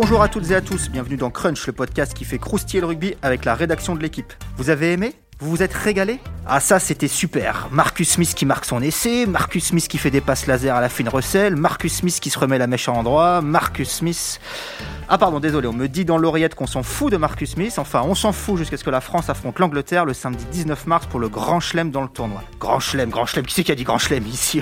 Bonjour 0.00 0.22
à 0.22 0.28
toutes 0.28 0.52
et 0.52 0.54
à 0.54 0.60
tous, 0.60 0.90
bienvenue 0.90 1.16
dans 1.16 1.28
Crunch, 1.28 1.66
le 1.66 1.72
podcast 1.72 2.14
qui 2.14 2.24
fait 2.24 2.38
croustiller 2.38 2.80
le 2.80 2.86
rugby 2.86 3.16
avec 3.20 3.44
la 3.44 3.56
rédaction 3.56 3.96
de 3.96 4.00
l'équipe. 4.00 4.32
Vous 4.56 4.70
avez 4.70 4.92
aimé? 4.92 5.12
Vous 5.40 5.50
vous 5.50 5.62
êtes 5.62 5.72
régalé? 5.72 6.18
Ah 6.46 6.58
ça 6.58 6.80
c'était 6.80 7.08
super. 7.08 7.68
Marcus 7.70 8.10
Smith 8.10 8.34
qui 8.34 8.44
marque 8.44 8.64
son 8.64 8.82
essai, 8.82 9.24
Marcus 9.26 9.66
Smith 9.66 9.86
qui 9.86 9.98
fait 9.98 10.10
des 10.10 10.20
passes 10.20 10.46
laser 10.46 10.74
à 10.74 10.80
la 10.80 10.88
fine 10.88 11.08
recelle, 11.08 11.54
Marcus 11.54 11.94
Smith 11.94 12.18
qui 12.20 12.30
se 12.30 12.38
remet 12.38 12.58
la 12.58 12.66
mèche 12.66 12.88
à 12.88 12.92
endroit, 12.92 13.40
Marcus 13.40 13.88
Smith... 13.88 14.40
Ah 15.10 15.16
pardon, 15.16 15.40
désolé, 15.40 15.66
on 15.68 15.72
me 15.72 15.86
dit 15.86 16.04
dans 16.04 16.18
l'oreillette 16.18 16.54
qu'on 16.54 16.66
s'en 16.66 16.82
fout 16.82 17.10
de 17.10 17.16
Marcus 17.16 17.52
Smith. 17.52 17.78
Enfin, 17.78 18.02
on 18.04 18.14
s'en 18.14 18.32
fout 18.32 18.58
jusqu'à 18.58 18.76
ce 18.76 18.84
que 18.84 18.90
la 18.90 19.00
France 19.00 19.30
affronte 19.30 19.58
l'Angleterre 19.58 20.04
le 20.04 20.12
samedi 20.12 20.44
19 20.52 20.86
mars 20.86 21.06
pour 21.06 21.18
le 21.18 21.30
Grand 21.30 21.60
Chelem 21.60 21.90
dans 21.90 22.02
le 22.02 22.08
tournoi. 22.08 22.42
Grand 22.60 22.78
Chelem, 22.78 23.08
Grand 23.08 23.24
Chelem, 23.24 23.46
qui 23.46 23.54
c'est 23.54 23.64
qui 23.64 23.72
a 23.72 23.74
dit 23.74 23.84
Grand 23.84 23.96
Chelem 23.96 24.26
ici 24.26 24.60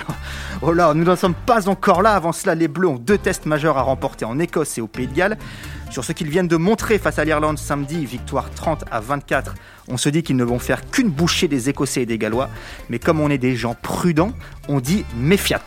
Oh 0.62 0.72
là, 0.72 0.95
nous 0.95 1.02
n'en 1.02 1.16
sommes 1.16 1.34
pas 1.34 1.68
encore 1.68 2.00
là. 2.00 2.12
Avant 2.12 2.30
cela, 2.30 2.54
les 2.54 2.68
Bleus 2.68 2.86
ont 2.86 2.99
deux 2.99 3.18
tests 3.18 3.44
majeurs 3.46 3.77
à 3.77 3.82
remporter 3.82 4.24
en 4.24 4.38
Écosse 4.38 4.79
et 4.79 4.80
au 4.80 4.86
Pays 4.86 5.08
de 5.08 5.14
Galles. 5.14 5.36
Sur 5.90 6.04
ce 6.04 6.13
qu'ils 6.13 6.29
viennent 6.29 6.49
de 6.49 6.57
montrer 6.57 6.99
face 6.99 7.18
à 7.18 7.25
l'Irlande 7.25 7.58
samedi, 7.58 8.04
victoire 8.04 8.50
30 8.50 8.85
à 8.90 9.00
24, 9.00 9.54
on 9.89 9.96
se 9.96 10.08
dit 10.08 10.22
qu'ils 10.22 10.36
ne 10.36 10.44
vont 10.44 10.58
faire 10.58 10.90
qu'une 10.90 11.08
bouchée 11.08 11.49
des 11.49 11.68
Écossais 11.68 12.03
et 12.03 12.07
des 12.07 12.18
Gallois. 12.18 12.50
Mais 12.90 12.99
comme 12.99 13.21
on 13.21 13.31
est 13.31 13.39
des 13.39 13.57
gens 13.57 13.77
prudents, 13.81 14.32
on 14.68 14.80
dit 14.80 15.04
méfiat. 15.17 15.63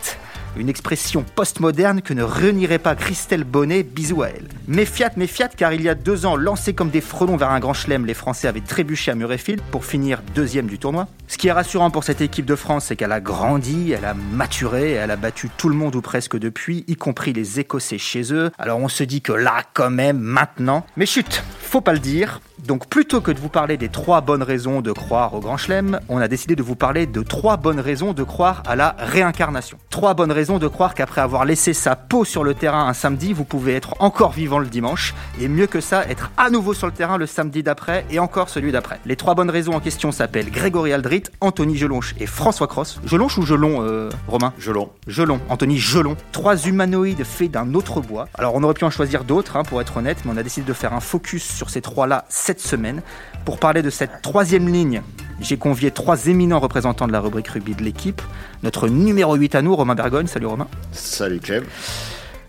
Une 0.58 0.68
expression 0.68 1.24
postmoderne 1.36 2.02
que 2.02 2.14
ne 2.14 2.24
renierait 2.24 2.80
pas 2.80 2.96
Christelle 2.96 3.44
Bonnet, 3.44 3.84
bisous 3.84 4.24
à 4.24 4.30
elle. 4.30 4.48
Méfiat, 4.68 5.12
méfiat, 5.16 5.48
car 5.48 5.74
il 5.74 5.82
y 5.82 5.90
a 5.90 5.96
deux 5.96 6.26
ans, 6.26 6.36
lancés 6.36 6.74
comme 6.74 6.90
des 6.90 7.02
frelons 7.02 7.38
vers 7.38 7.52
un 7.52 7.60
grand 7.60 7.74
chelem, 7.74 8.06
les 8.06 8.14
Français 8.14 8.48
avaient 8.48 8.60
trébuché 8.60 9.12
à 9.12 9.16
Murrayfield 9.16 9.62
pour 9.72 9.86
finir 9.86 10.22
deuxième 10.34 10.68
du 10.68 10.80
tournoi. 10.80 11.08
Ce 11.28 11.38
qui 11.38 11.48
est 11.48 11.52
rassurant 11.52 11.92
pour 11.92 12.04
cette 12.04 12.22
équipe 12.22 12.46
de 12.46 12.56
France, 12.56 12.86
c'est 12.86 12.96
qu'elle 12.96 13.12
a 13.12 13.22
grandi, 13.22 13.92
elle 13.92 14.06
a 14.06 14.16
maturé, 14.16 14.94
elle 14.94 15.12
a 15.12 15.16
battu 15.16 15.50
tout 15.56 15.70
le 15.70 15.76
monde 15.76 15.96
ou 15.96 16.02
presque 16.02 16.38
depuis, 16.38 16.84
y 16.88 16.96
compris 16.96 17.32
les 17.32 17.60
Écossais 17.60 18.00
chez 18.00 18.34
eux. 18.34 18.52
Alors 18.58 18.80
on 18.80 18.90
se 18.90 19.04
dit 19.04 19.22
que 19.22 19.34
là, 19.34 19.64
quand 19.74 19.92
même, 19.92 20.18
maintenant. 20.18 20.86
Mais 20.98 21.06
chut, 21.06 21.44
faut 21.70 21.82
pas 21.82 21.94
le 21.94 22.00
dire. 22.00 22.42
Donc 22.66 22.88
plutôt 22.88 23.22
que 23.22 23.32
de 23.32 23.40
vous 23.40 23.48
parler 23.48 23.78
des 23.78 23.90
trois 23.90 24.22
bonnes 24.22 24.44
raisons 24.44 24.82
de 24.82 24.92
croire 24.92 25.34
au 25.34 25.40
Grand 25.40 25.56
Chelem, 25.56 26.00
on 26.10 26.18
a 26.18 26.28
décidé 26.28 26.56
de 26.56 26.64
vous 26.64 26.76
parler 26.76 27.06
de 27.06 27.22
trois 27.22 27.58
bonnes 27.58 27.80
raisons 27.80 28.12
de 28.12 28.24
croire 28.24 28.64
à 28.66 28.76
la 28.76 28.96
réincarnation. 28.98 29.78
Trois 29.90 30.14
bonnes 30.14 30.32
raisons 30.32 30.58
de 30.58 30.68
croire 30.68 30.94
qu'après 30.94 31.22
avoir 31.22 31.46
laissé 31.46 31.74
sa 31.74 31.96
peau 31.96 32.26
sur 32.26 32.44
le 32.44 32.56
terrain 32.56 32.88
un 32.88 32.94
samedi, 32.94 33.34
vous 33.34 33.46
pouvez 33.46 33.76
être 33.76 33.96
encore 34.00 34.32
vivant 34.32 34.60
le 34.60 34.66
dimanche, 34.66 35.14
et 35.40 35.48
mieux 35.48 35.68
que 35.68 35.80
ça, 35.80 36.06
être 36.08 36.32
à 36.38 36.50
nouveau 36.50 36.74
sur 36.74 36.88
le 36.88 36.94
terrain 36.94 37.18
le 37.18 37.28
samedi 37.28 37.64
d'après 37.64 38.06
et 38.10 38.20
encore 38.20 38.50
celui 38.50 38.72
d'après. 38.72 39.00
Les 39.06 39.16
trois 39.16 39.36
bonnes 39.36 39.52
raisons 39.52 39.74
en 39.74 39.80
question 39.80 40.12
s'appellent 40.12 40.52
Grégory 40.52 40.92
Aldrit, 40.92 41.24
Anthony 41.40 41.78
Gelonche 41.78 42.16
et 42.20 42.26
François 42.26 42.68
Cross. 42.68 43.00
Gelonche 43.06 43.38
ou 43.38 43.44
Gelon, 43.44 43.84
euh, 43.84 44.10
Romain? 44.28 44.54
Gelon. 44.58 44.90
Gelon, 45.08 45.40
Anthony 45.50 45.78
Gelon. 45.78 46.18
Trois 46.32 46.58
humanoïdes 46.68 47.24
faits 47.24 47.52
d'un 47.52 47.74
autre 47.74 48.02
bois. 48.02 48.28
Alors 48.34 48.56
on 48.56 48.64
aurait 48.64 48.74
pu 48.74 48.86
en 48.86 48.90
choisir 48.90 49.24
d'autres, 49.24 49.56
hein, 49.56 49.64
pour 49.64 49.80
être 49.82 49.98
honnête, 49.98 50.18
mais 50.26 50.32
on 50.34 50.38
a 50.38 50.44
décidé 50.44 50.68
de 50.68 50.74
faire 50.74 50.94
un 50.94 51.00
focus 51.00 51.59
sur 51.60 51.70
ces 51.70 51.82
trois-là 51.82 52.26
cette 52.30 52.62
semaine. 52.62 53.02
Pour 53.46 53.60
parler 53.60 53.82
de 53.82 53.90
cette 53.90 54.22
troisième 54.22 54.68
ligne, 54.68 55.02
j'ai 55.42 55.58
convié 55.58 55.92
trois 55.92 56.28
éminents 56.28 56.60
représentants 56.60 57.06
de 57.06 57.12
la 57.12 57.20
rubrique 57.20 57.50
rugby 57.50 57.76
de 57.76 57.84
l'équipe. 57.84 58.22
Notre 58.64 58.88
numéro 58.88 59.36
8 59.36 59.56
à 59.56 59.62
nous, 59.62 59.76
Romain 59.76 59.96
Bergogne. 59.96 60.28
Salut 60.28 60.46
Romain. 60.46 60.68
Salut 60.94 61.40
Clem. 61.40 61.66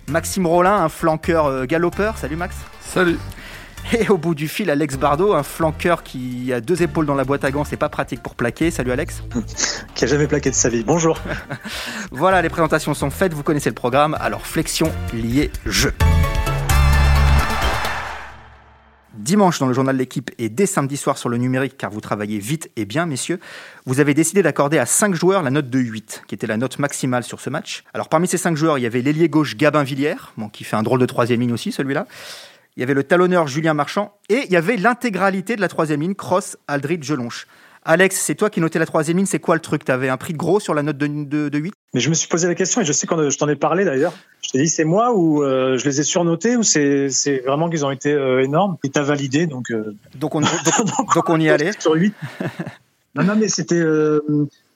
Maxime 0.08 0.46
Rollin, 0.46 0.76
un 0.76 0.88
flanqueur 0.88 1.46
euh, 1.46 1.64
galopeur. 1.66 2.18
Salut 2.18 2.36
Max. 2.36 2.54
Salut. 2.80 3.18
Et 3.98 4.08
au 4.08 4.16
bout 4.16 4.36
du 4.36 4.46
fil, 4.46 4.70
Alex 4.70 4.96
Bardot, 4.96 5.34
un 5.34 5.42
flanqueur 5.42 6.04
qui 6.04 6.52
a 6.52 6.60
deux 6.60 6.82
épaules 6.82 7.06
dans 7.06 7.14
la 7.14 7.24
boîte 7.24 7.44
à 7.44 7.50
gants, 7.50 7.64
c'est 7.64 7.76
pas 7.76 7.88
pratique 7.88 8.22
pour 8.22 8.36
plaquer. 8.36 8.70
Salut 8.70 8.92
Alex. 8.92 9.24
qui 9.96 10.04
a 10.04 10.06
jamais 10.06 10.28
plaqué 10.28 10.50
de 10.50 10.54
sa 10.54 10.68
vie. 10.68 10.84
Bonjour. 10.84 11.18
voilà, 12.12 12.42
les 12.42 12.48
présentations 12.48 12.94
sont 12.94 13.10
faites, 13.10 13.34
vous 13.34 13.42
connaissez 13.42 13.70
le 13.70 13.74
programme. 13.74 14.16
Alors 14.20 14.46
flexion 14.46 14.92
liée 15.12 15.50
jeu. 15.66 15.92
Dimanche 19.20 19.58
dans 19.58 19.66
le 19.66 19.74
journal 19.74 19.96
l'équipe 19.96 20.30
et 20.38 20.48
dès 20.48 20.66
samedi 20.66 20.96
soir 20.96 21.18
sur 21.18 21.28
le 21.28 21.36
numérique, 21.36 21.76
car 21.76 21.90
vous 21.90 22.00
travaillez 22.00 22.38
vite 22.38 22.70
et 22.76 22.86
bien, 22.86 23.04
messieurs, 23.04 23.38
vous 23.84 24.00
avez 24.00 24.14
décidé 24.14 24.42
d'accorder 24.42 24.78
à 24.78 24.86
5 24.86 25.14
joueurs 25.14 25.42
la 25.42 25.50
note 25.50 25.68
de 25.68 25.78
8, 25.78 26.22
qui 26.26 26.34
était 26.34 26.46
la 26.46 26.56
note 26.56 26.78
maximale 26.78 27.22
sur 27.22 27.38
ce 27.38 27.50
match. 27.50 27.84
Alors 27.92 28.08
parmi 28.08 28.26
ces 28.26 28.38
5 28.38 28.56
joueurs, 28.56 28.78
il 28.78 28.82
y 28.82 28.86
avait 28.86 29.02
l'ailier 29.02 29.28
gauche 29.28 29.56
Gabin 29.56 29.82
Villière, 29.82 30.32
bon, 30.38 30.48
qui 30.48 30.64
fait 30.64 30.76
un 30.76 30.82
drôle 30.82 31.00
de 31.00 31.06
troisième 31.06 31.40
ligne 31.40 31.52
aussi, 31.52 31.70
celui-là. 31.70 32.06
Il 32.76 32.80
y 32.80 32.82
avait 32.82 32.94
le 32.94 33.04
talonneur 33.04 33.46
Julien 33.46 33.74
Marchand, 33.74 34.16
et 34.30 34.42
il 34.46 34.52
y 34.52 34.56
avait 34.56 34.76
l'intégralité 34.76 35.54
de 35.54 35.60
la 35.60 35.68
troisième 35.68 36.00
ligne, 36.00 36.14
Cross, 36.14 36.56
Aldrid, 36.66 37.04
Gelonche. 37.04 37.46
Alex, 37.84 38.16
c'est 38.16 38.34
toi 38.34 38.50
qui 38.50 38.60
notais 38.60 38.78
la 38.78 38.86
troisième 38.86 39.16
ligne. 39.16 39.26
C'est 39.26 39.38
quoi 39.38 39.54
le 39.54 39.60
truc? 39.60 39.84
Tu 39.84 39.92
avais 39.92 40.08
un 40.08 40.16
prix 40.16 40.32
de 40.32 40.38
gros 40.38 40.60
sur 40.60 40.74
la 40.74 40.82
note 40.82 40.98
de, 40.98 41.48
de, 41.48 41.58
8 41.58 41.72
Mais 41.94 42.00
je 42.00 42.10
me 42.10 42.14
suis 42.14 42.28
posé 42.28 42.46
la 42.46 42.54
question 42.54 42.82
et 42.82 42.84
je 42.84 42.92
sais 42.92 43.06
que 43.06 43.30
je 43.30 43.38
t'en 43.38 43.48
ai 43.48 43.56
parlé 43.56 43.84
d'ailleurs. 43.84 44.12
Je 44.42 44.50
t'ai 44.50 44.58
dit 44.58 44.68
c'est 44.68 44.84
moi 44.84 45.12
ou 45.14 45.42
euh, 45.42 45.78
je 45.78 45.84
les 45.86 46.00
ai 46.00 46.02
surnotés 46.02 46.56
ou 46.56 46.62
c'est 46.62 47.08
vraiment 47.46 47.70
qu'ils 47.70 47.84
ont 47.86 47.90
été 47.90 48.12
euh, 48.12 48.42
énormes? 48.42 48.76
Et 48.84 48.90
t'as 48.90 49.02
validé 49.02 49.46
donc, 49.46 49.70
euh, 49.70 49.96
donc, 50.14 50.34
on, 50.34 50.40
donc, 51.14 51.28
on 51.28 51.40
y 51.40 51.48
allait. 51.48 51.72
Sur 51.78 51.94
8. 51.94 52.14
non, 53.14 53.24
non, 53.24 53.36
mais 53.36 53.48
c'était. 53.48 53.82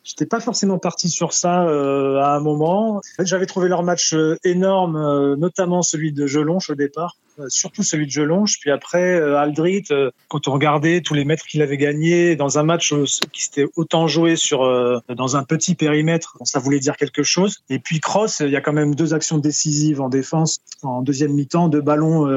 J'étais 0.03 0.27
pas 0.27 0.41
forcément 0.41 0.79
parti 0.79 1.09
sur 1.09 1.33
ça 1.33 1.63
à 1.63 2.37
un 2.37 2.41
moment. 2.41 2.97
En 2.97 3.01
fait, 3.17 3.27
j'avais 3.27 3.47
trouvé 3.47 3.69
leur 3.69 3.83
match 3.83 4.15
énorme, 4.45 5.35
notamment 5.37 5.83
celui 5.83 6.13
de 6.13 6.27
Gelonche 6.27 6.71
au 6.71 6.75
départ. 6.75 7.17
Euh, 7.41 7.47
surtout 7.49 7.83
celui 7.83 8.07
de 8.07 8.13
Gelonche. 8.13 8.61
Puis 8.61 8.71
après, 8.71 9.15
euh, 9.15 9.39
Aldrit, 9.39 9.85
euh, 9.91 10.11
quand 10.29 10.47
on 10.47 10.53
regardait 10.53 11.01
tous 11.01 11.15
les 11.15 11.25
mètres 11.25 11.45
qu'il 11.47 11.63
avait 11.63 11.77
gagnés 11.77 12.37
dans 12.37 12.59
un 12.59 12.63
match 12.63 12.95
qui 13.33 13.45
s'était 13.45 13.67
autant 13.77 14.07
joué 14.07 14.37
sur 14.37 14.61
dans 15.09 15.37
un 15.37 15.43
petit 15.43 15.75
périmètre, 15.75 16.37
ça 16.45 16.59
voulait 16.59 16.79
dire 16.79 16.97
quelque 16.97 17.23
chose. 17.23 17.63
Et 17.71 17.79
puis 17.79 18.01
Cross, 18.01 18.41
il 18.41 18.51
y 18.51 18.57
a 18.57 18.61
quand 18.61 18.73
même 18.73 18.95
deux 18.95 19.15
actions 19.15 19.39
décisives 19.39 20.01
en 20.01 20.09
défense 20.09 20.59
en 20.83 21.03
deuxième 21.03 21.33
mi-temps, 21.33 21.69
deux 21.69 21.81
ballons 21.81 22.29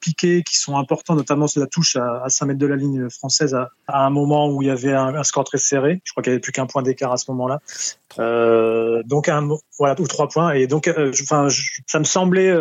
piqués 0.00 0.42
qui 0.42 0.56
sont 0.56 0.76
importants, 0.76 1.14
notamment 1.14 1.46
sur 1.46 1.60
la 1.60 1.66
touche 1.66 1.96
à, 1.96 2.22
à 2.24 2.28
5 2.28 2.46
mètres 2.46 2.58
de 2.58 2.66
la 2.66 2.76
ligne 2.76 3.08
française 3.10 3.54
à, 3.54 3.70
un 3.86 4.10
moment 4.10 4.48
où 4.48 4.62
il 4.62 4.68
y 4.68 4.70
avait 4.70 4.92
un, 4.92 5.22
score 5.22 5.44
très 5.44 5.58
serré. 5.58 6.00
Je 6.04 6.12
crois 6.12 6.22
qu'il 6.22 6.32
n'y 6.32 6.34
avait 6.34 6.40
plus 6.40 6.52
qu'un 6.52 6.66
point 6.66 6.82
d'écart 6.82 7.12
à 7.12 7.16
ce 7.16 7.30
moment-là. 7.30 7.60
donc 9.04 9.28
un 9.28 9.48
voilà 9.78 9.94
ou 10.00 10.06
trois 10.06 10.28
points. 10.28 10.52
Et 10.52 10.66
donc, 10.66 10.90
enfin, 11.22 11.48
ça 11.86 11.98
me 11.98 12.04
semblait 12.04 12.54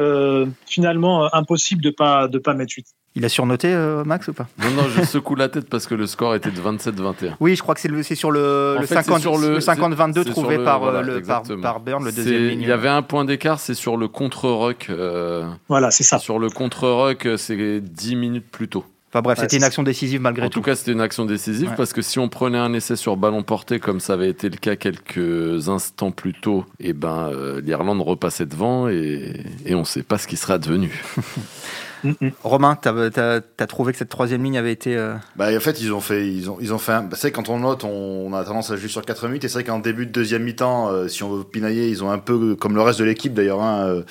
finalement 0.65 1.33
un 1.33 1.43
impossible 1.47 1.81
de 1.81 1.89
pas 1.89 2.27
de 2.27 2.37
pas 2.37 2.53
mettre 2.53 2.73
8. 2.75 2.85
Il 3.15 3.25
a 3.25 3.29
surnoté 3.29 3.73
euh, 3.73 4.03
Max 4.03 4.27
ou 4.27 4.33
pas? 4.33 4.47
Non, 4.59 4.69
non, 4.69 4.83
je 4.95 5.01
secoue 5.03 5.33
la 5.33 5.49
tête 5.49 5.67
parce 5.69 5.87
que 5.87 5.95
le 5.95 6.05
score 6.05 6.35
était 6.35 6.51
de 6.51 6.59
27-21. 6.61 7.33
Oui, 7.39 7.55
je 7.55 7.63
crois 7.63 7.73
que 7.73 7.81
c'est 7.81 8.15
sur 8.15 8.29
le, 8.29 8.77
50-22 8.81 10.23
trouvé 10.25 10.59
par, 10.59 10.83
euh, 10.83 11.01
le, 11.01 11.21
par, 11.23 11.41
par, 11.59 11.79
Burn, 11.79 12.03
le 12.03 12.11
deuxième 12.11 12.49
ligne. 12.49 12.61
Il 12.61 12.67
y 12.67 12.71
avait 12.71 12.89
un 12.89 13.01
point 13.01 13.25
d'écart, 13.25 13.59
c'est 13.59 13.73
sur 13.73 13.97
le 13.97 14.07
contre-ruck. 14.07 14.87
Euh, 14.91 15.49
voilà, 15.67 15.89
c'est 15.89 16.03
ça. 16.03 16.19
Sur 16.19 16.37
le 16.37 16.49
contre-ruck, 16.49 17.27
c'est 17.37 17.79
10 17.81 18.15
minutes 18.15 18.51
plus 18.51 18.67
tôt. 18.67 18.85
Enfin 19.17 19.23
bref, 19.23 19.39
c'était 19.39 19.57
une 19.57 19.63
action 19.63 19.81
décisive 19.81 20.21
malgré 20.21 20.43
tout. 20.43 20.59
En 20.59 20.61
tout 20.61 20.61
cas, 20.61 20.75
c'était 20.75 20.91
une 20.91 21.01
action 21.01 21.25
décisive 21.25 21.73
parce 21.75 21.91
que 21.91 22.03
si 22.03 22.19
on 22.19 22.29
prenait 22.29 22.59
un 22.59 22.73
essai 22.73 22.95
sur 22.95 23.17
ballon 23.17 23.41
porté 23.41 23.79
comme 23.79 23.99
ça 23.99 24.13
avait 24.13 24.29
été 24.29 24.47
le 24.49 24.57
cas 24.57 24.75
quelques 24.75 25.69
instants 25.69 26.11
plus 26.11 26.33
tôt, 26.33 26.65
et 26.79 26.89
eh 26.89 26.93
ben 26.93 27.31
l'Irlande 27.63 28.01
repassait 28.01 28.45
devant 28.45 28.87
et, 28.89 29.41
et 29.65 29.73
on 29.73 29.79
ne 29.79 29.85
sait 29.85 30.03
pas 30.03 30.19
ce 30.19 30.27
qui 30.27 30.37
sera 30.37 30.55
advenu. 30.55 31.03
Mm. 32.07 32.29
Romain, 32.43 32.77
tu 32.81 32.89
as, 32.89 33.67
trouvé 33.67 33.91
que 33.91 33.97
cette 33.97 34.09
troisième 34.09 34.43
ligne 34.43 34.57
avait 34.57 34.71
été. 34.71 34.95
Euh, 34.95 35.15
bah, 35.35 35.47
en 35.55 35.59
fait, 35.59 35.81
ils 35.81 35.91
ont 35.93 35.99
fait. 35.99 36.27
Ils 36.27 36.49
ont, 36.49 36.57
ils 36.61 36.73
ont 36.73 36.77
fait 36.77 36.93
un... 36.93 37.03
bah, 37.03 37.17
c'est 37.19 37.31
quand 37.31 37.49
on 37.49 37.59
note, 37.59 37.83
on, 37.83 38.33
a 38.33 38.43
tendance 38.43 38.71
à 38.71 38.77
jouer 38.77 38.89
sur 38.89 39.01
4 39.01 39.27
minutes. 39.27 39.43
Et 39.43 39.47
c'est 39.47 39.55
vrai 39.55 39.63
qu'en 39.63 39.79
début 39.79 40.05
de 40.05 40.11
deuxième 40.11 40.43
mi-temps, 40.43 40.89
euh, 40.89 41.07
si 41.07 41.23
on 41.23 41.35
veut 41.35 41.43
pinailler, 41.43 41.89
ils 41.89 42.03
ont 42.03 42.11
un 42.11 42.19
peu, 42.19 42.55
comme 42.55 42.75
le 42.75 42.81
reste 42.81 42.99
de 42.99 43.05
l'équipe 43.05 43.33
d'ailleurs, 43.33 43.61
hein, 43.61 43.85
euh, 43.87 44.03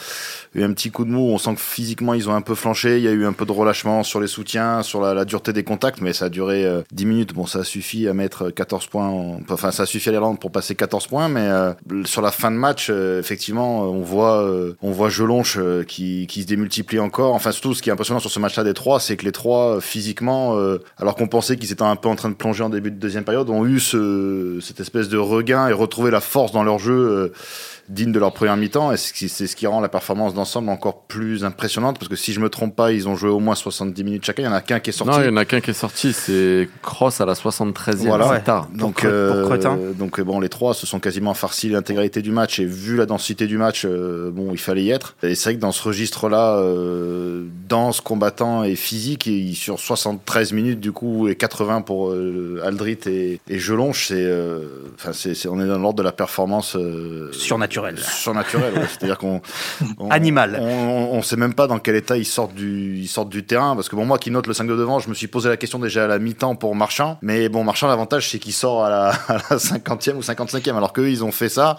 eu 0.55 0.63
un 0.63 0.73
petit 0.73 0.91
coup 0.91 1.05
de 1.05 1.11
mou. 1.11 1.31
On 1.31 1.39
sent 1.39 1.55
que 1.55 1.61
physiquement, 1.61 2.15
ils 2.15 2.29
ont 2.29 2.35
un 2.35 2.43
peu 2.43 2.55
flanché. 2.55 2.99
Il 2.99 3.05
y 3.05 3.09
a 3.09 3.13
eu 3.13 3.25
un 3.25 3.33
peu 3.33 3.47
de 3.47 3.53
relâchement 3.53 4.03
sur 4.03 4.21
les 4.21 4.29
soutiens, 4.29 4.83
sur 4.83 5.01
la, 5.01 5.25
dureté 5.25 5.53
des 5.53 5.65
contacts. 5.65 6.01
Mais 6.01 6.13
ça 6.13 6.27
a 6.27 6.29
duré 6.29 6.67
10 6.93 7.07
minutes. 7.07 7.35
Bon, 7.35 7.47
ça 7.47 7.65
suffit 7.65 8.09
à 8.09 8.15
mettre 8.15 8.51
14 8.51 8.87
points. 8.87 9.39
Enfin, 9.49 9.71
ça 9.71 9.87
suffit 9.87 10.09
à 10.09 10.13
l'Irlande 10.13 10.39
pour 10.39 10.51
passer 10.51 10.75
14 10.75 11.07
points. 11.07 11.29
Mais 11.29 11.49
sur 12.05 12.23
la 12.23 12.31
fin 12.31 12.51
de 12.51 12.57
match, 12.57 12.91
effectivement, 12.91 13.83
on 13.83 14.03
voit, 14.03 14.49
on 14.83 14.91
voit 14.91 15.09
Gelonche 15.09 15.59
qui, 15.87 16.27
qui 16.27 16.43
se 16.43 16.47
démultiplie 16.47 16.99
encore. 16.99 17.35
Enfin, 17.35 17.53
surtout, 17.53 17.75
ce 17.75 17.83
qui 17.87 17.91
est 17.91 17.93
impressionnant 17.93 18.19
sur 18.19 18.33
ce 18.33 18.41
match-là 18.41 18.65
des 18.65 18.75
trois, 18.75 18.99
c'est 18.99 19.17
que 19.17 19.25
les 19.25 19.31
trois, 19.31 19.81
physiquement, 19.81 20.59
euh, 20.59 20.83
alors 20.99 21.15
qu'on 21.15 21.29
pensait 21.29 21.57
qu'ils 21.57 21.71
étaient 21.71 21.83
un 21.83 21.95
peu 21.95 22.09
en 22.09 22.17
train 22.17 22.31
de 22.31 22.35
plonger 22.35 22.65
en 22.65 22.69
début 22.69 22.91
de 22.91 22.97
deuxième 22.97 23.23
période, 23.23 23.49
ont 23.49 23.65
eu 23.65 23.79
ce, 23.79 24.59
cette 24.61 24.81
espèce 24.81 25.09
de 25.09 25.19
regain 25.19 25.69
et 25.69 25.73
retrouvé 25.73 26.11
la 26.11 26.21
force 26.21 26.51
dans 26.51 26.65
leur 26.65 26.81
jeu. 26.81 26.93
Euh, 26.93 27.33
digne 27.89 28.13
de 28.13 28.19
leur 28.19 28.33
première 28.33 28.57
mi-temps 28.57 28.93
et 28.93 28.97
c'est 28.97 29.47
ce 29.47 29.57
qui 29.57 29.67
rend 29.67 29.81
la 29.81 29.89
performance 29.89 30.35
d'ensemble 30.35 30.69
encore 30.71 31.03
plus 31.03 31.45
impressionnante 31.45 31.99
parce 31.99 32.09
que 32.09 32.17
si 32.17 32.33
je 32.33 32.41
me 32.41 32.49
trompe 32.49 32.75
pas, 32.75 32.93
ils 32.93 33.09
ont 33.09 33.17
joué 33.17 33.31
au 33.31 33.39
moins 33.39 33.55
70 33.55 34.05
minutes 34.05 34.25
chacun. 34.25 34.43
Il 34.43 34.47
y 34.47 34.49
en 34.49 34.53
a 34.53 34.61
qu'un 34.61 34.81
qui 34.81 34.91
est 34.91 34.93
sorti. 34.93 35.17
Non, 35.17 35.23
il 35.23 35.27
y 35.27 35.33
en 35.33 35.37
a 35.37 35.45
qu'un 35.45 35.61
qui 35.61 35.71
est 35.71 35.75
sorti, 35.75 36.13
c'est 36.13 36.69
Cross 36.83 37.21
à 37.21 37.27
la 37.27 37.35
73e. 37.35 38.07
Voilà, 38.07 38.41
tard. 38.41 38.69
Donc, 38.75 39.05
euh, 39.05 39.93
donc 39.93 40.21
bon, 40.21 40.41
les 40.41 40.49
trois 40.49 40.75
se 40.75 40.87
sont 40.87 41.01
quasiment 41.01 41.35
farcis 41.35 41.69
l'intégralité 41.69 42.23
du 42.23 42.33
match 42.33 42.59
et 42.59 42.65
vu 42.65 42.97
la 42.97 43.07
densité 43.07 43.47
du 43.47 43.59
match, 43.59 43.85
euh, 43.85 44.31
bon, 44.31 44.49
il 44.53 44.59
fallait 44.59 44.85
y 44.85 44.91
être. 44.91 45.17
Et 45.23 45.35
c'est 45.35 45.51
vrai 45.51 45.57
que 45.57 45.61
dans 45.61 45.73
ce 45.73 45.83
registre-là, 45.83 46.57
euh, 46.57 47.45
dense, 47.69 48.01
combattant 48.01 48.65
et 48.65 48.77
physique, 48.77 49.27
et 49.27 49.53
sur 49.55 49.79
73 49.79 50.53
minutes 50.53 50.81
du 50.81 50.93
coup 50.93 51.29
et 51.29 51.37
80 51.37 51.83
pour 51.83 52.13
Aldrit 52.65 52.99
et, 53.07 53.41
et 53.49 53.59
Gelonche, 53.59 54.09
c'est, 54.09 54.27
enfin, 54.95 55.13
c'est, 55.13 55.47
on 55.49 55.61
est 55.61 55.67
dans 55.67 55.79
l'ordre 55.79 55.99
de 55.99 56.03
la 56.03 56.13
performance 56.13 56.77
surnaturelle 57.33 57.76
Surnaturel. 57.77 57.99
Surnaturel, 57.99 58.75
ouais. 58.75 58.87
c'est-à-dire 58.89 59.19
qu'on 59.19 59.43
animal. 60.11 60.59
On, 60.61 61.09
on, 61.13 61.23
sait 61.23 61.37
même 61.37 61.55
pas 61.55 61.67
dans 61.67 61.79
quel 61.79 61.97
état 61.97 62.17
ils 62.17 62.25
sortent 62.25 62.55
du 62.55 62.97
ils 62.97 63.09
sortent 63.09 63.29
du 63.29 63.45
terrain 63.45 63.75
parce 63.75 63.89
que 63.89 63.97
bon 63.97 64.07
moi 64.07 64.19
qui 64.19 64.31
note 64.31 64.47
le 64.47 64.55
5 64.55 64.67
de 64.67 64.77
devant, 64.77 64.99
je 64.99 65.09
me 65.09 65.15
suis 65.15 65.27
posé 65.27 65.49
la 65.49 65.57
question 65.57 65.79
déjà 65.79 66.05
à 66.05 66.07
la 66.07 66.19
mi-temps 66.19 66.57
pour 66.57 66.75
Marchand, 66.75 67.19
mais 67.23 67.49
bon 67.49 67.65
Marchand 67.65 67.89
l'avantage 67.89 68.31
c'est 68.31 68.39
qu'il 68.39 68.53
sort 68.53 68.85
à 68.85 68.91
la, 68.91 69.09
à 69.29 69.35
la 69.35 69.57
50e 69.57 70.15
ou 70.15 70.21
55e 70.21 70.77
alors 70.77 70.93
qu'eux 70.93 71.11
ils 71.11 71.23
ont 71.25 71.33
fait 71.33 71.49
ça 71.49 71.77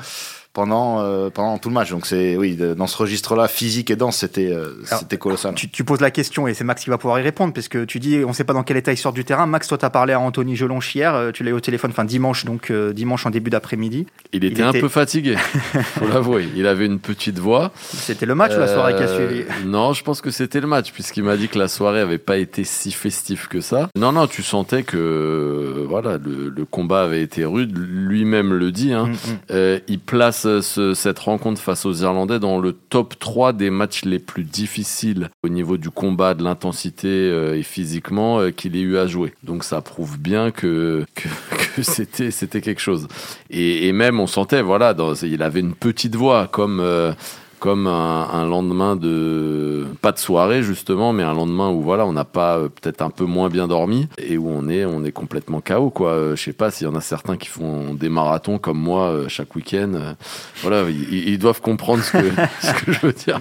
pendant 0.57 1.03
euh, 1.03 1.29
pendant 1.29 1.59
tout 1.59 1.69
le 1.69 1.75
match. 1.75 1.91
Donc 1.91 2.07
c'est 2.07 2.35
oui, 2.35 2.57
dans 2.57 2.87
ce 2.87 2.97
registre-là, 2.97 3.47
physique 3.47 3.91
et 3.91 3.95
dense, 3.95 4.17
c'était 4.17 4.51
euh, 4.51 4.73
c'était 4.85 5.17
colossal. 5.17 5.53
Tu, 5.53 5.69
tu, 5.69 5.83
poses 5.83 6.01
la 6.01 6.09
question 6.09 6.47
et 6.47 6.55
c'est 6.55 6.63
Max 6.63 6.83
qui 6.83 6.89
va 6.89 6.97
pouvoir 6.97 7.19
y 7.19 7.21
répondre 7.21 7.53
parce 7.53 7.67
que 7.67 7.85
tu 7.85 7.99
dis 7.99 8.23
on 8.25 8.33
sait 8.33 8.43
pas 8.43 8.53
dans 8.53 8.63
quel 8.63 8.75
état 8.75 8.91
il 8.91 8.97
sort 8.97 9.13
du 9.13 9.23
terrain. 9.23 9.45
Max, 9.45 9.67
toi 9.67 9.77
t'as 9.77 9.91
parlé 9.91 10.13
à 10.13 10.19
Anthony 10.19 10.55
Gelon 10.55 10.79
hier, 10.79 11.13
euh, 11.13 11.31
tu 11.31 11.43
l'as 11.43 11.51
eu 11.51 11.53
au 11.53 11.59
téléphone, 11.59 11.91
enfin 11.91 12.05
dimanche 12.05 12.43
donc 12.43 12.71
dimanche 12.71 13.27
en 13.27 13.29
début 13.29 13.51
d'après-midi. 13.51 14.07
Il 14.33 14.45
était 14.45 14.63
un 14.63 14.71
peu 14.71 14.89
fatigué, 14.89 15.35
faut 15.99 16.07
l'avouer. 16.07 16.49
Il 16.55 16.65
avait 16.65 16.87
une 16.87 16.97
petite 16.97 17.37
voix. 17.37 17.71
C'était 17.75 18.25
le 18.25 18.33
match 18.33 18.55
ou 18.55 18.59
la 18.59 18.67
soirée 18.67 18.95
qui 18.95 19.03
a 19.03 19.07
suivi 19.07 19.43
Non, 19.63 19.93
je 19.93 20.03
pense 20.03 20.21
que 20.21 20.31
c'était 20.31 20.59
le 20.59 20.67
match 20.67 20.91
puisqu'il 20.91 21.23
m'a 21.23 21.37
dit 21.37 21.49
que 21.49 21.59
la 21.59 21.67
soirée 21.67 21.99
avait 21.99 22.17
pas 22.17 22.37
été 22.37 22.63
si 22.63 22.91
festive 22.91 23.47
que 23.47 23.61
ça. 23.61 23.89
Non 23.95 24.11
non, 24.11 24.25
tu 24.25 24.41
sentais 24.41 24.81
que 24.81 25.85
voilà 25.87 26.17
le, 26.17 26.49
le 26.49 26.65
combat 26.65 27.03
avait 27.03 27.21
été 27.21 27.45
rude. 27.45 27.77
Lui-même 27.77 28.55
le 28.55 28.71
dit. 28.71 28.91
Hein. 28.91 29.05
Mm 29.05 29.13
-hmm. 29.13 29.81
il 29.87 29.99
place 29.99 30.46
ce, 30.61 30.93
cette 30.93 31.19
rencontre 31.19 31.61
face 31.61 31.85
aux 31.85 31.93
Irlandais 31.93 32.39
dans 32.39 32.59
le 32.59 32.73
top 32.73 33.17
3 33.19 33.53
des 33.53 33.69
matchs 33.69 34.05
les 34.05 34.19
plus 34.19 34.43
difficiles 34.43 35.29
au 35.43 35.49
niveau 35.49 35.77
du 35.77 35.89
combat, 35.89 36.33
de 36.33 36.43
l'intensité 36.43 37.07
euh, 37.07 37.57
et 37.57 37.63
physiquement 37.63 38.39
euh, 38.39 38.51
qu'il 38.51 38.75
ait 38.75 38.81
eu 38.81 38.97
à 38.97 39.07
jouer. 39.07 39.33
Donc 39.43 39.63
ça 39.63 39.81
prouve 39.81 40.17
bien 40.19 40.51
que, 40.51 41.05
c'était, 41.81 42.61
quelque 42.61 42.81
chose. 42.81 43.07
Et, 43.49 43.91
même 43.91 44.19
on 44.19 44.27
sentait, 44.27 44.61
voilà, 44.61 44.95
il 45.23 45.43
avait 45.43 45.59
une 45.59 45.75
petite 45.75 46.15
voix 46.15 46.47
comme... 46.47 46.79
Euh, 46.79 47.13
comme 47.59 47.87
un, 47.87 48.45
lendemain 48.45 48.95
de 48.95 49.85
pas 50.01 50.11
de 50.11 50.19
soirée 50.19 50.63
justement 50.63 51.13
mais 51.13 51.23
un 51.23 51.33
lendemain 51.33 51.69
où 51.69 51.81
voilà 51.81 52.05
on 52.05 52.13
n'a 52.13 52.23
pas 52.23 52.57
euh, 52.57 52.69
peut-être 52.69 53.01
un 53.01 53.09
peu 53.09 53.25
moins 53.25 53.49
bien 53.49 53.67
dormi 53.67 54.07
et 54.17 54.37
où 54.37 54.49
on 54.49 54.69
est 54.69 54.85
on 54.85 55.03
est 55.03 55.11
complètement 55.11 55.61
KO 55.61 55.89
quoi. 55.89 56.11
Euh, 56.11 56.35
je 56.35 56.43
sais 56.43 56.53
pas 56.53 56.71
s'il 56.71 56.87
y 56.87 56.89
en 56.89 56.95
a 56.95 57.01
certains 57.01 57.37
qui 57.37 57.47
font 57.47 57.93
des 57.93 58.09
marathons 58.09 58.59
comme 58.59 58.77
moi 58.77 59.07
euh, 59.07 59.27
chaque 59.27 59.55
week-end 59.55 59.93
euh, 59.95 60.13
voilà 60.61 60.89
ils, 60.89 61.37
doivent 61.39 61.61
comprendre 61.61 62.03
ce 62.61 62.73
que 62.73 62.91
je 62.91 62.99
veux 62.99 63.13
dire 63.13 63.39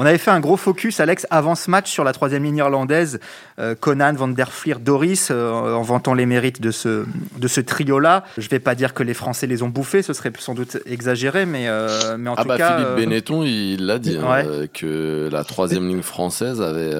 on 0.00 0.06
avait 0.06 0.16
fait 0.16 0.30
un 0.30 0.40
gros 0.40 0.56
focus 0.56 0.98
Alex 0.98 1.26
avant 1.28 1.54
ce 1.54 1.70
match 1.70 1.90
sur 1.90 2.04
la 2.04 2.14
troisième 2.14 2.42
ligne 2.42 2.56
irlandaise 2.56 3.20
euh, 3.58 3.74
Conan 3.74 4.14
Van 4.14 4.28
der 4.28 4.50
Fleer 4.50 4.78
Doris 4.80 5.28
euh, 5.30 5.74
en 5.74 5.82
vantant 5.82 6.14
les 6.14 6.24
mérites 6.24 6.62
de 6.62 6.70
ce 6.70 7.04
de 7.36 7.48
ce 7.48 7.60
trio 7.60 7.98
là 7.98 8.24
je 8.38 8.48
vais 8.48 8.60
pas 8.60 8.74
dire 8.74 8.94
que 8.94 9.02
les 9.02 9.12
Français 9.12 9.46
les 9.46 9.62
ont 9.62 9.68
bouffés 9.68 10.00
ce 10.00 10.14
serait 10.14 10.32
sans 10.38 10.54
doute 10.54 10.78
exagéré 10.86 11.44
mais 11.44 11.68
euh, 11.68 12.16
mais 12.18 12.30
en 12.30 12.34
ah 12.34 12.42
tout 12.42 12.48
bah 12.48 12.56
cas 12.56 12.78
Philippe 12.78 12.96
Benetton 12.96 13.42
il 13.42 13.84
l'a 13.84 13.98
dit 13.98 14.16
ouais. 14.16 14.22
hein, 14.22 14.66
que 14.72 15.28
la 15.30 15.44
troisième 15.44 15.86
ligne 15.86 16.00
française 16.00 16.62
avait 16.62 16.94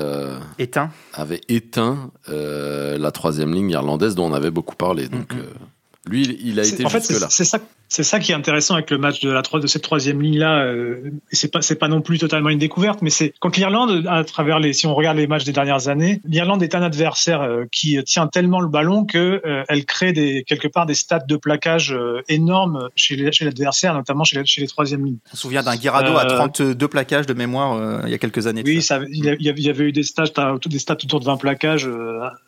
éteint 0.59 0.91
avait 1.15 1.41
éteint 1.49 2.11
la 2.29 3.11
troisième 3.13 3.55
ligne 3.55 3.71
irlandaise 3.71 4.15
dont 4.15 4.27
on 4.27 4.35
avait 4.35 4.51
beaucoup 4.51 4.77
parlé 4.77 5.09
donc 5.09 5.33
mm 5.33 5.39
-hmm. 5.39 5.80
Lui 6.07 6.39
il 6.43 6.59
a 6.61 6.67
été 6.67 6.85
en 6.85 6.89
fait, 6.89 7.07
jusque 7.07 7.21
là 7.21 7.29
c'est 7.31 7.45
ça 7.45 7.59
c'est 7.91 8.05
ça 8.05 8.21
qui 8.21 8.31
est 8.31 8.37
intéressant 8.37 8.75
avec 8.75 8.89
le 8.91 8.99
match 8.99 9.21
de 9.21 9.31
la 9.31 9.43
de 9.43 9.67
cette 9.67 9.83
troisième 9.83 10.23
ligne 10.23 10.39
là. 10.39 10.63
Euh, 10.63 11.11
c'est 11.33 11.51
pas 11.51 11.61
c'est 11.61 11.75
pas 11.75 11.89
non 11.89 12.03
plus 12.03 12.19
totalement 12.19 12.49
une 12.49 12.59
découverte, 12.59 13.03
mais 13.03 13.11
c'est 13.11 13.35
quand 13.41 13.57
l'Irlande, 13.57 14.07
à 14.09 14.23
travers 14.23 14.61
les, 14.61 14.73
si 14.73 14.87
on 14.87 14.95
regarde 14.95 15.17
les 15.17 15.27
matchs 15.27 15.43
des 15.43 15.53
dernières 15.53 15.89
années, 15.89 16.21
l'Irlande 16.25 16.63
est 16.63 16.77
un 16.77 16.83
adversaire 16.83 17.43
euh, 17.43 17.65
qui 17.73 18.01
tient 18.05 18.29
tellement 18.29 18.61
le 18.61 18.69
ballon 18.69 19.05
que 19.05 19.43
euh, 19.45 19.65
elle 19.69 19.85
crée 19.87 20.13
des 20.13 20.45
quelque 20.47 20.69
part 20.69 20.87
des 20.87 20.95
stats 20.95 21.25
de 21.27 21.37
plaquage 21.37 21.93
euh, 21.93 22.23
énormes 22.29 22.89
chez 22.95 23.17
l'adversaire, 23.17 23.93
notamment 23.93 24.23
chez 24.23 24.39
les, 24.39 24.47
chez 24.47 24.61
les 24.61 24.69
troisièmes 24.69 25.05
lignes. 25.05 25.19
On 25.33 25.35
se 25.35 25.43
souvient 25.43 25.65
d'un 25.65 25.75
Guirado 25.75 26.17
à 26.17 26.27
32 26.27 26.87
plaquages 26.87 27.27
de 27.27 27.35
mémoire 27.35 28.07
il 28.07 28.13
y 28.13 28.15
a 28.15 28.19
quelques 28.19 28.47
années. 28.47 28.63
Oui, 28.65 28.83
ça. 28.83 29.01
Ça, 29.01 29.07
il, 29.11 29.25
y 29.25 29.29
avait, 29.29 29.39
il 29.41 29.67
y 29.67 29.71
avait 29.71 29.85
eu 29.85 29.93
des 29.93 30.05
stats, 30.05 30.25
des 30.65 30.79
stats 30.79 30.95
autour 30.95 31.19
de 31.21 31.25
20 31.25 31.37
plaquages 31.39 31.89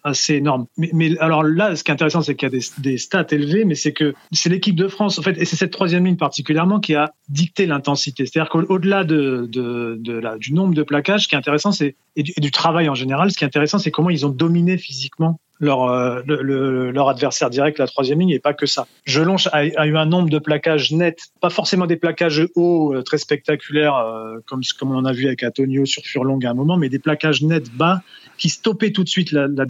assez 0.05 0.35
énormes. 0.35 0.67
Mais, 0.77 0.91
mais 0.93 1.19
alors 1.19 1.43
là, 1.43 1.75
ce 1.75 1.83
qui 1.83 1.91
est 1.91 1.95
intéressant, 1.95 2.23
c'est 2.23 2.37
qu'il 2.37 2.47
y 2.49 2.55
a 2.55 2.59
des, 2.59 2.65
des 2.79 2.99
stats 2.99 3.27
mais 3.65 3.75
c'est 3.75 3.93
que 3.93 4.15
c'est 4.33 4.49
l'équipe 4.49 4.77
de 4.77 4.89
France 4.89 5.19
en 5.19 5.23
fait, 5.23 5.37
et 5.39 5.45
c'est 5.45 5.57
cette 5.57 5.73
troisième 5.73 6.07
ligne 6.07 6.17
particulièrement 6.17 6.81
qui 6.81 6.95
a 6.95 7.13
dicté 7.29 7.67
l'intensité. 7.67 8.27
C'est-à-dire 8.27 8.51
qu'au-delà 8.51 9.05
du 9.05 10.53
nombre 10.53 10.75
de 10.75 10.83
plaquages, 10.83 11.25
ce 11.25 11.29
qui 11.29 11.35
est 11.35 11.39
intéressant, 11.39 11.73
c'est 11.73 11.97
et, 12.17 12.23
du, 12.23 12.51
travail 12.51 12.89
en 12.89 12.95
général, 12.95 13.31
ce 13.31 13.39
qui 13.39 13.45
est 13.45 13.47
intéressant, 13.47 13.79
c'est 13.79 13.91
comment 13.91 14.11
ils 14.11 14.27
ont 14.27 14.31
dominé 14.31 14.77
physiquement 14.77 15.41
leur, 15.61 15.85
euh, 15.85 16.93
adversaire 17.09 17.49
direct, 17.49 17.79
la 17.79 17.87
troisième 17.87 18.19
ligne, 18.19 18.31
et 18.31 18.39
pas 18.39 18.53
que 18.53 18.67
ça. 18.67 18.87
Jelonche 19.07 19.47
a, 19.47 19.59
a, 19.77 19.87
eu 19.87 19.97
un 19.97 20.07
nombre 20.07 20.29
de 20.29 20.39
plaquages 20.39 20.93
nets, 20.93 21.31
pas 21.41 21.51
forcément 21.51 21.87
des 21.87 21.97
plaquages 21.97 22.47
hauts 22.57 22.95
euh, 22.95 23.03
très 23.03 23.19
spectaculaires, 23.19 23.97
euh, 23.97 24.39
comme, 24.47 24.63
on 24.83 25.05
a 25.05 25.13
vu 25.13 25.27
avec 25.27 25.43
Antonio 25.45 25.87
sur 25.87 26.03
Furlong 26.03 26.41
à 26.45 26.51
un 26.51 26.55
moment, 26.55 26.77
mais 26.77 26.89
des 26.89 26.99
plaquages 26.99 27.43
nets 27.43 27.71
bas 27.73 28.03
qui 28.39 28.49
stoppaient 28.49 28.91
tout 28.91 29.05
de 29.05 29.09
suite 29.09 29.31
la, 29.33 29.47
la 29.47 29.65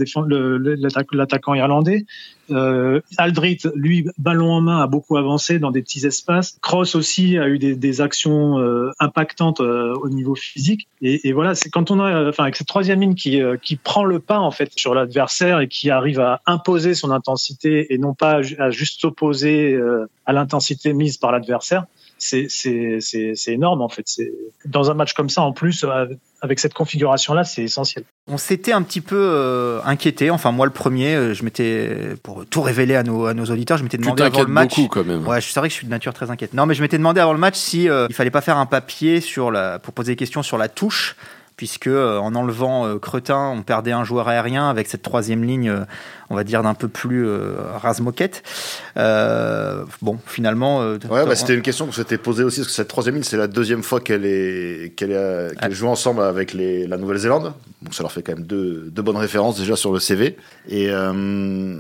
l'attaquant 1.13 1.55
irlandais. 1.55 2.07
Euh, 2.53 3.01
Aldrit, 3.19 3.59
lui, 3.75 4.07
ballon 4.19 4.53
en 4.53 4.61
main, 4.61 4.81
a 4.81 4.87
beaucoup 4.87 5.17
avancé 5.17 5.59
dans 5.59 5.71
des 5.71 5.83
petits 5.83 6.07
espaces. 6.07 6.59
Cross 6.63 6.95
aussi 6.95 7.39
a 7.39 7.49
eu 7.49 7.59
des, 7.59 7.75
des 7.75 8.01
actions 8.01 8.59
euh, 8.59 8.91
impactantes 9.01 9.61
euh, 9.61 9.95
au 9.95 10.09
niveau 10.09 10.35
physique. 10.35 10.89
Et, 11.01 11.29
et 11.29 11.33
voilà, 11.33 11.55
c'est 11.55 11.71
quand 11.71 11.91
on 11.91 12.01
a, 12.01 12.29
enfin, 12.29 12.45
avec 12.45 12.57
cette 12.57 12.67
troisième 12.67 13.01
ligne 13.01 13.15
qui, 13.15 13.41
euh, 13.41 13.57
qui 13.57 13.77
prend 13.77 14.05
le 14.05 14.19
pas 14.19 14.39
en 14.39 14.51
fait 14.51 14.71
sur 14.77 14.95
l'adversaire 14.95 15.61
et 15.61 15.69
qui 15.69 15.91
arrive 15.91 16.21
à 16.21 16.41
imposer 16.47 16.95
son 16.95 17.11
intensité 17.11 17.93
et 17.93 17.99
non 17.99 18.15
pas 18.15 18.41
à 18.59 18.71
juste 18.71 19.01
s'opposer 19.01 19.73
euh, 19.73 20.09
à 20.27 20.33
l'intensité 20.33 20.93
mise 20.93 21.17
par 21.17 21.33
l'adversaire 21.33 21.87
c'est 22.19 23.49
énorme 23.49 23.83
en 23.83 23.89
fait. 23.89 24.07
Dans 24.65 24.91
un 24.91 24.95
match 24.95 25.13
comme 25.13 25.29
ça, 25.29 25.43
en 25.43 25.53
plus, 25.53 25.85
avec 26.43 26.59
cette 26.59 26.75
configuration-là, 26.75 27.45
c'est 27.45 27.63
essentiel. 27.63 28.05
On 28.27 28.37
s'était 28.37 28.73
un 28.73 28.83
petit 28.83 29.01
peu 29.01 29.17
euh, 29.17 29.81
inquiété, 29.85 30.29
enfin 30.31 30.51
moi 30.51 30.67
le 30.67 30.73
premier, 30.73 31.15
euh, 31.15 31.35
je 31.35 31.45
m'étais, 31.45 32.17
pour 32.25 32.45
tout 32.45 32.63
révéler 32.63 32.97
à 32.97 33.05
nos, 33.05 33.27
à 33.27 33.35
nos 33.35 33.45
auditeurs, 33.45 33.79
je 33.79 33.85
m'étais 33.85 33.97
demandé 33.97 34.25
avant 34.25 34.43
le 34.43 34.49
match. 34.49 34.77
beaucoup 34.77 34.89
quand 34.89 35.05
même. 35.05 35.27
Ouais, 35.27 35.41
c'est 35.41 35.59
vrai 35.59 35.69
que 35.69 35.73
je 35.73 35.79
suis 35.79 35.87
de 35.87 35.91
nature 35.91 36.13
très 36.13 36.31
inquiète. 36.31 36.53
Non, 36.53 36.67
mais 36.67 36.75
je 36.75 36.83
m'étais 36.83 36.99
demandé 36.99 37.21
avant 37.21 37.33
le 37.33 37.39
match 37.39 37.57
si 37.57 37.89
euh, 37.89 38.07
il 38.11 38.15
fallait 38.15 38.31
pas 38.31 38.41
faire 38.41 38.57
un 38.57 38.67
papier 38.67 39.21
sur 39.21 39.53
la, 39.53 39.79
pour 39.79 39.95
poser 39.95 40.13
des 40.13 40.17
questions 40.17 40.43
sur 40.43 40.59
la 40.59 40.69
touche 40.69 41.17
puisque 41.57 41.87
euh, 41.87 42.19
en 42.19 42.35
enlevant 42.35 42.87
euh, 42.87 42.99
Cretin, 42.99 43.53
on 43.57 43.63
perdait 43.63 43.93
un 43.93 44.05
joueur 44.05 44.29
aérien 44.29 44.69
avec 44.69 44.89
cette 44.89 45.03
troisième 45.03 45.45
ligne, 45.45 45.71
euh, 45.71 45.85
on 46.33 46.35
va 46.35 46.45
dire 46.45 46.63
d'un 46.63 46.75
peu 46.75 46.89
plus 46.89 47.27
euh, 47.27 47.57
rase-moquette. 47.77 48.43
Euh, 48.97 49.85
bon, 50.01 50.19
finalement. 50.27 50.79
ouais, 50.81 50.99
bah, 51.27 51.37
c'était 51.37 51.55
une 51.55 51.63
question 51.63 51.87
qu'on 51.87 51.93
s'était 51.93 52.19
posée 52.19 52.43
aussi, 52.43 52.61
parce 52.61 52.69
que 52.69 52.75
cette 52.75 52.89
troisième 52.89 53.17
ligne, 53.17 53.25
c'est 53.25 53.37
la 53.37 53.49
deuxième 53.49 53.83
fois 53.83 54.01
qu'elle 54.01 54.25
est 54.25 54.95
qu'elle 54.97 55.11
qu 55.11 55.59
ah. 55.61 55.71
joue 55.71 55.89
ensemble 55.89 56.23
avec 56.23 56.55
les, 56.55 56.87
la 56.87 56.97
Nouvelle-Zélande. 56.97 57.53
Donc 57.83 57.95
ça 57.95 58.03
leur 58.03 58.13
fait 58.13 58.23
quand 58.23 58.35
même 58.35 58.47
deux, 58.47 58.89
deux 58.91 59.03
bonnes 59.03 59.17
références 59.17 59.59
déjà 59.59 59.77
sur 59.77 59.93
le 59.93 59.99
CV. 59.99 60.37
Et 60.69 60.91
euh, 60.91 61.13